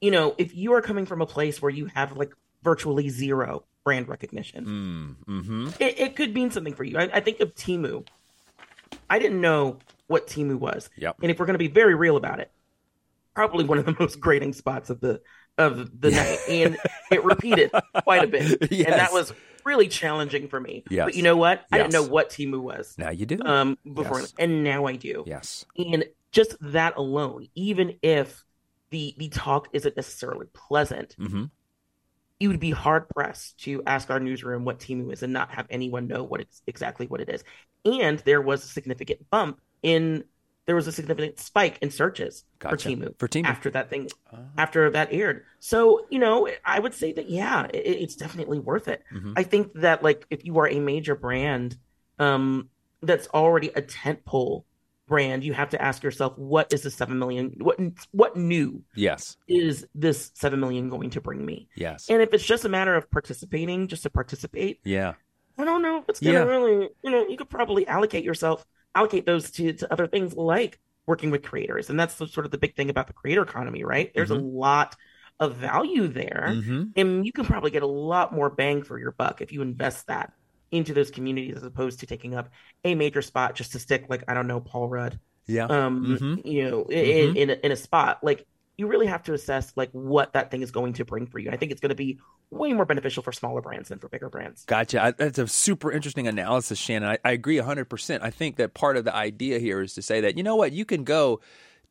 you 0.00 0.10
know, 0.10 0.34
if 0.38 0.54
you 0.54 0.72
are 0.74 0.82
coming 0.82 1.06
from 1.06 1.22
a 1.22 1.26
place 1.26 1.60
where 1.62 1.70
you 1.70 1.86
have 1.94 2.16
like 2.16 2.32
virtually 2.62 3.08
zero 3.08 3.64
brand 3.84 4.08
recognition, 4.08 5.16
Mm-hmm. 5.28 5.68
it, 5.80 5.98
it 6.00 6.16
could 6.16 6.34
mean 6.34 6.50
something 6.50 6.74
for 6.74 6.84
you. 6.84 6.98
I, 6.98 7.08
I 7.14 7.20
think 7.20 7.40
of 7.40 7.54
Temu. 7.54 8.06
I 9.08 9.18
didn't 9.18 9.40
know 9.40 9.78
what 10.06 10.26
Temu 10.26 10.56
was. 10.58 10.88
Yep. 10.96 11.16
And 11.22 11.30
if 11.30 11.38
we're 11.38 11.46
going 11.46 11.54
to 11.54 11.58
be 11.58 11.68
very 11.68 11.94
real 11.94 12.16
about 12.16 12.40
it, 12.40 12.50
probably 13.34 13.64
one 13.64 13.78
of 13.78 13.84
the 13.86 13.94
most 14.00 14.20
grating 14.20 14.52
spots 14.52 14.90
of 14.90 15.00
the 15.00 15.20
of 15.58 16.00
the 16.00 16.10
night, 16.10 16.38
and 16.48 16.76
it 17.10 17.24
repeated 17.24 17.70
quite 18.04 18.24
a 18.24 18.26
bit, 18.26 18.60
and 18.70 18.86
that 18.92 19.12
was 19.12 19.32
really 19.64 19.88
challenging 19.88 20.48
for 20.48 20.60
me. 20.60 20.84
Yes. 20.90 21.06
But 21.06 21.14
you 21.14 21.22
know 21.22 21.36
what? 21.36 21.64
I 21.72 21.78
didn't 21.78 21.92
know 21.94 22.02
what 22.02 22.30
Temu 22.30 22.60
was 22.60 22.94
Now 22.98 23.10
you 23.10 23.24
do. 23.26 23.38
um 23.44 23.78
before, 23.90 24.20
Yes. 24.20 24.34
and 24.38 24.62
now 24.62 24.84
I 24.86 24.96
do. 24.96 25.24
yes. 25.26 25.64
And 25.76 26.04
just 26.30 26.56
that 26.60 26.96
alone, 26.96 27.48
even 27.54 27.96
if 28.02 28.44
the 28.96 29.14
the 29.20 29.28
talk 29.28 29.62
isn't 29.72 29.96
necessarily 30.02 30.46
pleasant, 30.68 31.10
Mm-hmm. 31.18 31.44
you 32.40 32.48
would 32.50 32.60
be 32.60 32.70
hard 32.84 33.04
pressed 33.08 33.58
to 33.64 33.82
ask 33.94 34.10
our 34.10 34.20
newsroom 34.20 34.64
what 34.64 34.78
Temu 34.84 35.12
is 35.12 35.22
and 35.22 35.32
not 35.32 35.48
have 35.56 35.66
anyone 35.70 36.04
know 36.12 36.22
what 36.30 36.40
it's 36.44 36.62
exactly 36.66 37.06
what 37.10 37.20
it 37.24 37.28
is. 37.36 37.42
And 37.84 38.18
there 38.20 38.42
was 38.50 38.64
a 38.64 38.68
significant 38.68 39.20
bump 39.30 39.60
in 39.82 40.24
there 40.66 40.74
was 40.74 40.88
a 40.88 40.92
significant 41.00 41.38
spike 41.38 41.78
in 41.80 41.90
searches 41.92 42.44
Gotcha. 42.58 42.76
for 42.76 42.82
Temu 42.90 43.08
For 43.20 43.28
Temu. 43.28 43.46
after 43.46 43.70
that 43.76 43.88
thing 43.90 44.08
after 44.58 44.90
that 44.96 45.08
aired. 45.12 45.44
So 45.60 45.78
you 46.10 46.18
know, 46.24 46.48
I 46.64 46.78
would 46.82 46.94
say 47.02 47.12
that 47.12 47.28
yeah, 47.30 47.66
it, 47.72 47.84
it's 48.02 48.16
definitely 48.16 48.58
worth 48.70 48.88
it. 48.88 49.00
Mm-hmm. 49.14 49.32
I 49.40 49.42
think 49.44 49.64
that 49.86 50.02
like 50.02 50.20
if 50.34 50.44
you 50.46 50.58
are 50.60 50.68
a 50.68 50.80
major 50.80 51.14
brand, 51.14 51.76
um, 52.18 52.68
that's 53.02 53.28
already 53.28 53.68
a 53.68 53.82
tentpole 53.82 54.64
brand, 55.06 55.44
you 55.44 55.52
have 55.52 55.70
to 55.70 55.80
ask 55.80 56.02
yourself, 56.02 56.36
what 56.36 56.72
is 56.72 56.82
the 56.82 56.90
seven 56.90 57.18
million? 57.18 57.54
What 57.58 57.78
what 58.12 58.36
new 58.36 58.82
Yes. 58.94 59.36
is 59.48 59.86
this 59.94 60.30
seven 60.34 60.60
million 60.60 60.88
going 60.90 61.10
to 61.10 61.20
bring 61.20 61.44
me? 61.44 61.68
Yes. 61.76 62.08
And 62.08 62.20
if 62.20 62.32
it's 62.34 62.44
just 62.44 62.64
a 62.64 62.68
matter 62.68 62.94
of 62.94 63.10
participating, 63.10 63.88
just 63.88 64.02
to 64.04 64.10
participate, 64.10 64.80
Yeah. 64.84 65.14
I 65.58 65.64
don't 65.64 65.82
know. 65.82 65.98
if 65.98 66.04
It's 66.08 66.20
gonna 66.20 66.40
Yeah. 66.40 66.44
really, 66.44 66.88
you 67.02 67.10
know, 67.10 67.26
you 67.26 67.36
could 67.36 67.48
probably 67.48 67.86
allocate 67.86 68.24
yourself, 68.24 68.66
allocate 68.94 69.26
those 69.26 69.50
to, 69.52 69.72
to 69.72 69.92
other 69.92 70.06
things 70.06 70.34
like 70.34 70.78
working 71.06 71.30
with 71.30 71.42
creators. 71.42 71.88
And 71.88 71.98
that's 71.98 72.16
the, 72.16 72.26
sort 72.26 72.46
of 72.46 72.52
the 72.52 72.58
big 72.58 72.74
thing 72.74 72.90
about 72.90 73.06
the 73.06 73.12
creator 73.12 73.42
economy, 73.42 73.84
right? 73.84 74.10
There's 74.14 74.30
a 74.30 74.34
lot 74.34 74.96
of 75.38 75.56
value 75.56 76.08
there. 76.08 76.48
Mm-hmm. 76.50 76.82
And 76.96 77.24
you 77.24 77.32
can 77.32 77.44
probably 77.44 77.70
get 77.70 77.82
a 77.82 77.86
lot 77.86 78.34
more 78.34 78.50
bang 78.50 78.82
for 78.82 78.98
your 78.98 79.12
buck 79.12 79.40
if 79.40 79.52
you 79.52 79.62
invest 79.62 80.08
that 80.08 80.32
into 80.70 80.92
those 80.94 81.10
communities 81.10 81.56
as 81.56 81.62
opposed 81.62 82.00
to 82.00 82.06
taking 82.06 82.34
up 82.34 82.48
a 82.84 82.94
major 82.94 83.22
spot 83.22 83.54
just 83.54 83.72
to 83.72 83.78
stick, 83.78 84.06
like, 84.08 84.24
I 84.28 84.34
don't 84.34 84.46
know, 84.46 84.60
Paul 84.60 84.88
Rudd, 84.88 85.18
Yeah. 85.46 85.66
um, 85.66 86.04
Mhm. 86.20 86.42
you 86.44 86.68
know, 86.70 86.82
in, 86.84 87.36
in, 87.36 87.50
a, 87.50 87.54
in 87.64 87.72
a 87.72 87.76
spot. 87.76 88.22
Like, 88.22 88.46
you 88.78 88.86
really 88.88 89.06
have 89.06 89.22
to 89.24 89.32
assess, 89.32 89.72
like, 89.76 89.90
what 89.92 90.34
that 90.34 90.50
thing 90.50 90.62
is 90.62 90.70
going 90.70 90.94
to 90.94 91.04
bring 91.04 91.26
for 91.26 91.38
you. 91.38 91.50
I 91.50 91.56
think 91.56 91.72
it's 91.72 91.80
going 91.80 91.90
to 91.90 91.94
be 91.96 92.18
way 92.50 92.72
more 92.72 92.84
beneficial 92.84 93.22
for 93.22 93.32
smaller 93.32 93.60
brands 93.60 93.88
than 93.88 93.98
for 93.98 94.08
bigger 94.08 94.28
brands. 94.28 94.64
Gotcha. 94.64 95.02
I, 95.02 95.10
that's 95.12 95.38
a 95.38 95.48
super 95.48 95.90
interesting 95.90 96.28
analysis, 96.28 96.78
Shannon. 96.78 97.08
I, 97.08 97.18
I 97.24 97.32
agree 97.32 97.56
100%. 97.56 98.20
I 98.22 98.30
think 98.30 98.56
that 98.56 98.74
part 98.74 98.96
of 98.96 99.04
the 99.04 99.14
idea 99.14 99.58
here 99.58 99.80
is 99.80 99.94
to 99.94 100.02
say 100.02 100.20
that, 100.22 100.36
you 100.36 100.42
know 100.42 100.56
what, 100.56 100.72
you 100.72 100.84
can 100.84 101.04
go 101.04 101.40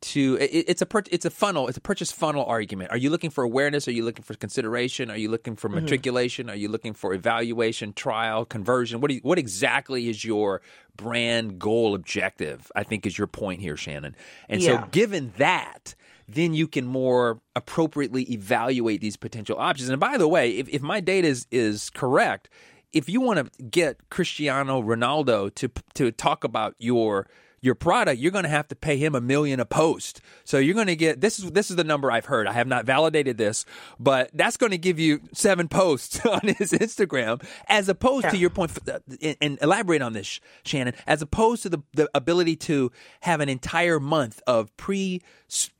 to 0.00 0.36
it, 0.40 0.64
it's 0.68 0.82
a 0.82 0.86
it's 1.10 1.24
a 1.24 1.30
funnel 1.30 1.68
it's 1.68 1.78
a 1.78 1.80
purchase 1.80 2.12
funnel 2.12 2.44
argument. 2.44 2.90
Are 2.90 2.96
you 2.96 3.10
looking 3.10 3.30
for 3.30 3.44
awareness? 3.44 3.88
Are 3.88 3.92
you 3.92 4.04
looking 4.04 4.22
for 4.22 4.34
consideration? 4.34 5.10
Are 5.10 5.16
you 5.16 5.28
looking 5.28 5.56
for 5.56 5.68
mm-hmm. 5.68 5.80
matriculation? 5.80 6.50
Are 6.50 6.56
you 6.56 6.68
looking 6.68 6.92
for 6.92 7.14
evaluation 7.14 7.92
trial 7.92 8.44
conversion? 8.44 9.00
What 9.00 9.08
do 9.08 9.14
you, 9.14 9.20
what 9.22 9.38
exactly 9.38 10.08
is 10.08 10.24
your 10.24 10.60
brand 10.96 11.58
goal 11.58 11.94
objective 11.94 12.72
i 12.74 12.82
think 12.82 13.04
is 13.04 13.18
your 13.18 13.26
point 13.26 13.60
here 13.60 13.76
shannon. 13.76 14.16
And 14.48 14.62
Yeah. 14.62 14.80
so 14.82 14.88
given 14.90 15.34
that 15.36 15.94
then 16.28 16.54
you 16.54 16.66
can 16.66 16.86
more 16.86 17.40
appropriately 17.54 18.24
evaluate 18.32 19.00
these 19.00 19.16
potential 19.16 19.58
options. 19.58 19.90
And 19.90 20.00
by 20.00 20.18
the 20.18 20.26
way, 20.26 20.56
if, 20.58 20.68
if 20.68 20.82
my 20.82 20.98
data 21.00 21.28
is, 21.28 21.46
is 21.52 21.88
correct, 21.90 22.50
if 22.92 23.08
you 23.08 23.20
want 23.20 23.38
to 23.38 23.62
get 23.64 23.98
Cristiano 24.10 24.80
Ronaldo 24.82 25.54
to 25.56 25.70
to 25.94 26.10
talk 26.10 26.44
about 26.44 26.74
your 26.78 27.28
your 27.66 27.74
product, 27.74 28.20
you're 28.20 28.32
going 28.32 28.44
to 28.44 28.48
have 28.48 28.68
to 28.68 28.76
pay 28.76 28.96
him 28.96 29.14
a 29.14 29.20
million 29.20 29.60
a 29.60 29.66
post. 29.66 30.20
So 30.44 30.58
you're 30.58 30.74
going 30.74 30.86
to 30.86 30.96
get 30.96 31.20
this 31.20 31.38
is 31.38 31.50
this 31.50 31.68
is 31.68 31.76
the 31.76 31.84
number 31.84 32.10
I've 32.10 32.24
heard. 32.24 32.46
I 32.46 32.52
have 32.52 32.68
not 32.68 32.86
validated 32.86 33.36
this, 33.36 33.66
but 33.98 34.30
that's 34.32 34.56
going 34.56 34.70
to 34.70 34.78
give 34.78 34.98
you 34.98 35.20
seven 35.34 35.68
posts 35.68 36.24
on 36.26 36.40
his 36.42 36.72
Instagram, 36.72 37.44
as 37.68 37.88
opposed 37.88 38.30
to 38.30 38.38
your 38.38 38.50
point. 38.50 38.72
Uh, 38.88 39.00
and, 39.20 39.36
and 39.40 39.58
elaborate 39.60 40.00
on 40.00 40.12
this, 40.14 40.40
Shannon. 40.64 40.94
As 41.06 41.20
opposed 41.20 41.64
to 41.64 41.68
the 41.68 41.82
the 41.92 42.08
ability 42.14 42.56
to 42.56 42.92
have 43.20 43.40
an 43.40 43.48
entire 43.48 44.00
month 44.00 44.40
of 44.46 44.74
pre 44.76 45.20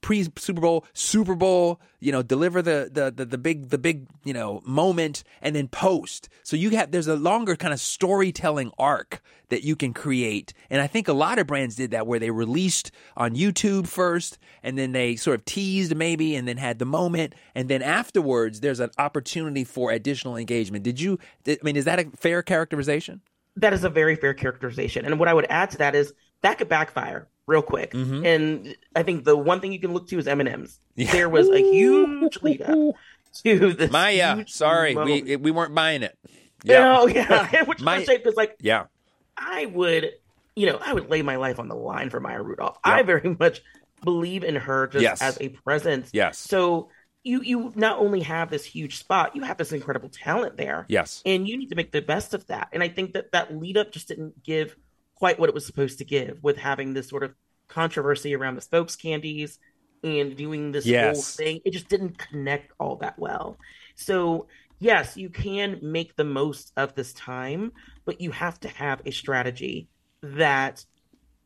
pre 0.01 0.27
Super 0.37 0.61
Bowl, 0.61 0.85
Super 0.93 1.35
Bowl, 1.35 1.81
you 2.07 2.13
know, 2.13 2.23
deliver 2.23 2.63
the, 2.63 2.89
the 2.93 3.11
the 3.11 3.25
the 3.25 3.37
big 3.37 3.71
the 3.71 3.79
big 3.79 4.07
you 4.23 4.33
know 4.33 4.63
moment, 4.65 5.25
and 5.43 5.57
then 5.57 5.67
post. 5.67 6.29
So 6.45 6.55
you 6.55 6.71
have 6.71 6.93
there's 6.93 7.09
a 7.09 7.17
longer 7.17 7.57
kind 7.57 7.75
of 7.75 7.81
storytelling 7.81 8.71
arc 8.79 9.21
that 9.49 9.65
you 9.65 9.75
can 9.75 9.93
create, 9.93 10.53
and 10.71 10.81
I 10.81 10.87
think 10.87 11.09
a 11.09 11.13
lot 11.13 11.41
of 11.41 11.49
brands 11.49 11.75
did 11.75 11.91
that 11.91 12.07
where 12.07 12.21
they 12.21 12.31
released 12.31 12.93
on 13.17 13.35
YouTube 13.35 13.89
first, 13.89 14.39
and 14.63 14.79
then 14.79 14.93
they 14.93 15.17
sort 15.17 15.35
of 15.41 15.45
teased 15.47 15.97
maybe, 15.97 16.37
and 16.37 16.47
then 16.47 16.59
had 16.59 16.79
the 16.79 16.87
moment, 16.87 17.35
and 17.57 17.69
then 17.69 17.83
afterwards 17.83 18.61
there's 18.61 18.79
an 18.79 18.91
opportunity 18.99 19.65
for 19.65 19.91
additional 19.91 20.37
engagement. 20.37 20.85
Did 20.85 21.01
you? 21.01 21.19
I 21.49 21.59
mean, 21.65 21.75
is 21.75 21.87
that 21.87 21.99
a 21.99 22.09
fair 22.17 22.41
characterization? 22.41 23.21
that 23.57 23.73
is 23.73 23.85
a 23.85 23.89
very 23.89 24.17
fair 24.17 24.35
characterization. 24.35 25.05
And 25.05 25.19
what 25.19 25.29
I 25.29 25.35
would 25.35 25.47
add 25.49 25.71
to 25.71 25.79
that 25.79 25.95
is 25.95 26.13
that 26.43 26.59
could 26.59 26.69
backfire 26.69 27.27
real 27.47 27.63
quick. 27.63 27.93
Mm-hmm. 27.93 28.27
And 28.27 28.77
I 28.95 29.03
think 29.03 29.25
the 29.25 29.37
one 29.37 29.61
thing 29.61 29.73
you 29.73 29.81
can 29.81 29.93
look 29.93 30.09
to 30.09 30.19
is 30.19 30.27
M&M's. 30.27 30.79
There 30.97 31.29
was 31.29 31.49
a 31.49 31.59
huge 31.61 32.39
lead 32.43 32.63
up 32.63 32.95
to 33.45 33.73
this. 33.73 33.91
Maya, 33.91 34.45
sorry, 34.49 34.95
moment. 34.95 35.25
we 35.25 35.37
we 35.37 35.51
weren't 35.51 35.75
buying 35.75 36.03
it. 36.03 36.17
Oh 36.69 37.07
yeah, 37.07 37.63
which 37.65 37.79
is 37.79 37.85
My- 37.85 37.99
my 37.99 38.05
shame 38.05 38.19
because 38.19 38.37
like 38.37 38.57
yeah. 38.61 38.85
I 39.37 39.67
would, 39.67 40.13
you 40.55 40.67
know, 40.67 40.79
I 40.83 40.95
would 40.95 41.11
lay 41.11 41.21
my 41.23 41.37
life 41.37 41.59
on 41.59 41.69
the 41.69 41.75
line 41.75 42.09
for 42.11 42.21
Maya 42.21 42.43
Rudolph. 42.43 42.79
I 42.83 43.03
very 43.03 43.37
much 43.39 43.61
believe 44.03 44.43
in 44.45 44.57
her 44.57 44.87
just 44.87 45.03
Yes. 45.03 45.21
as 45.23 45.39
a 45.41 45.51
presence. 45.51 46.11
Yes. 46.15 46.39
So 46.39 46.89
you 47.23 47.43
you 47.43 47.73
not 47.77 47.99
only 47.99 48.21
have 48.23 48.49
this 48.51 48.65
huge 48.65 48.97
spot, 48.97 49.37
you 49.37 49.43
have 49.43 49.59
this 49.59 49.73
incredible 49.73 50.09
talent 50.09 50.57
there. 50.57 50.87
Yes. 50.89 51.23
And 51.27 51.47
you 51.47 51.59
need 51.59 51.69
to 51.69 51.75
make 51.77 51.93
the 51.93 52.01
best 52.01 52.33
of 52.33 52.47
that. 52.47 52.69
And 52.73 52.83
I 52.83 52.89
think 52.89 53.13
that 53.13 53.33
that 53.33 53.55
lead 53.55 53.77
up 53.77 53.93
just 53.93 54.09
didn't 54.09 54.43
give 54.43 54.75
quite 55.17 55.39
what 55.39 55.49
it 55.49 55.55
was 55.55 55.67
supposed 55.67 55.99
to 55.99 56.05
give 56.05 56.39
with 56.43 56.57
having 56.57 56.95
this 56.95 57.09
sort 57.09 57.23
of 57.23 57.35
controversy 57.69 58.35
around 58.35 58.55
the 58.55 58.61
spokes 58.61 58.95
candies 58.95 59.59
and 60.05 60.37
doing 60.37 60.73
this 60.73 60.87
whole 60.89 61.23
thing. 61.23 61.61
It 61.65 61.73
just 61.73 61.89
didn't 61.89 62.19
connect 62.19 62.73
all 62.79 62.97
that 62.97 63.19
well. 63.19 63.57
So, 63.97 64.47
yes, 64.79 65.17
you 65.17 65.31
can 65.31 65.79
make 65.83 66.15
the 66.17 66.25
most 66.25 66.73
of 66.77 66.95
this 66.95 67.13
time, 67.15 67.73
but 68.05 68.21
you 68.21 68.31
have 68.31 68.61
to 68.61 68.69
have 68.69 69.03
a 69.05 69.11
strategy 69.11 69.89
that 70.23 70.85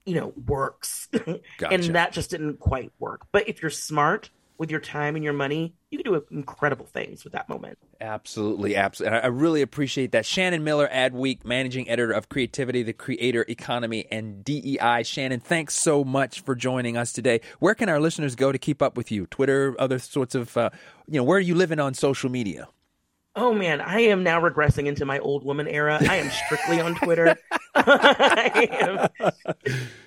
you 0.05 0.15
know 0.15 0.33
works. 0.47 1.09
Gotcha. 1.13 1.39
and 1.71 1.85
that 1.95 2.13
just 2.13 2.31
didn't 2.31 2.59
quite 2.59 2.93
work. 2.99 3.23
But 3.33 3.49
if 3.49 3.63
you're 3.63 3.71
smart 3.71 4.31
with 4.59 4.71
your 4.71 4.81
time 4.81 5.15
and 5.15 5.25
your 5.25 5.33
money, 5.33 5.75
you 5.90 5.98
can 5.98 6.12
do 6.12 6.24
incredible 6.31 6.87
things 6.87 7.24
with 7.24 7.33
that 7.33 7.48
moment. 7.48 7.76
Absolutely, 8.00 8.76
absolutely. 8.76 9.18
I 9.18 9.26
really 9.26 9.61
appreciate 9.61 10.12
that. 10.12 10.24
Shannon 10.24 10.62
Miller, 10.62 10.88
Adweek, 10.88 11.44
managing 11.44 11.88
editor 11.88 12.12
of 12.12 12.29
Creativity, 12.29 12.85
the 12.85 12.92
Creator 12.92 13.44
Economy, 13.48 14.07
and 14.11 14.44
DEI. 14.44 15.03
Shannon, 15.03 15.40
thanks 15.40 15.74
so 15.74 16.05
much 16.05 16.42
for 16.42 16.55
joining 16.55 16.96
us 16.96 17.12
today. 17.12 17.40
Where 17.59 17.74
can 17.74 17.88
our 17.88 17.98
listeners 17.98 18.37
go 18.37 18.53
to 18.53 18.59
keep 18.59 18.81
up 18.83 18.96
with 18.96 19.11
you? 19.11 19.26
Twitter, 19.26 19.74
other 19.81 19.98
sorts 19.98 20.37
of, 20.37 20.57
uh, 20.57 20.70
you 21.09 21.18
know, 21.18 21.24
where 21.24 21.38
are 21.38 21.40
you 21.40 21.57
living 21.57 21.81
on 21.81 21.94
social 21.94 22.31
media? 22.31 22.68
Oh 23.37 23.53
man, 23.53 23.81
I 23.81 24.00
am 24.00 24.22
now 24.22 24.40
regressing 24.40 24.87
into 24.87 25.05
my 25.05 25.18
old 25.20 25.44
woman 25.44 25.68
era. 25.68 25.98
I 26.00 26.16
am 26.16 26.31
strictly 26.31 26.81
on 26.81 26.94
Twitter. 26.96 27.37
I 27.74 29.09
am 29.22 29.33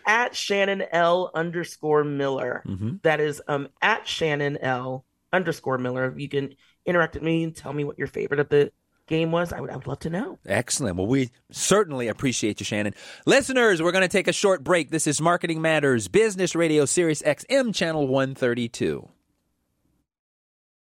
at 0.06 0.36
Shannon 0.36 0.84
L 0.92 1.32
underscore 1.34 2.04
Miller. 2.04 2.64
That 3.04 3.22
is 3.22 3.42
um 3.48 3.70
at 3.82 4.08
Shannon 4.08 4.58
L 4.58 5.06
underscore 5.34 5.78
Miller. 5.78 6.06
If 6.06 6.20
you 6.20 6.30
can 6.30 6.56
interact 6.86 7.16
with 7.16 7.24
me 7.24 7.44
and 7.44 7.56
tell 7.56 7.74
me 7.74 7.84
what 7.84 7.98
your 7.98 8.08
favorite 8.08 8.40
of 8.40 8.50
the 8.50 8.72
game 9.08 9.32
was. 9.32 9.52
I 9.52 9.60
would 9.60 9.70
I 9.70 9.76
would 9.76 9.88
love 9.88 10.00
to 10.00 10.10
know. 10.10 10.40
Excellent. 10.46 10.96
Well, 10.96 11.08
we 11.08 11.30
certainly 11.52 12.08
appreciate 12.08 12.60
you, 12.60 12.66
Shannon. 12.66 12.94
Listeners, 13.26 13.82
we're 13.82 13.92
going 13.92 14.04
to 14.04 14.08
take 14.08 14.28
a 14.28 14.34
short 14.34 14.64
break. 14.64 14.92
This 14.92 15.08
is 15.08 15.20
Marketing 15.20 15.62
Matters 15.62 16.08
Business 16.08 16.56
Radio 16.56 16.86
Sirius 16.86 17.22
XM 17.22 17.74
Channel 17.74 18.08
132. 18.08 19.10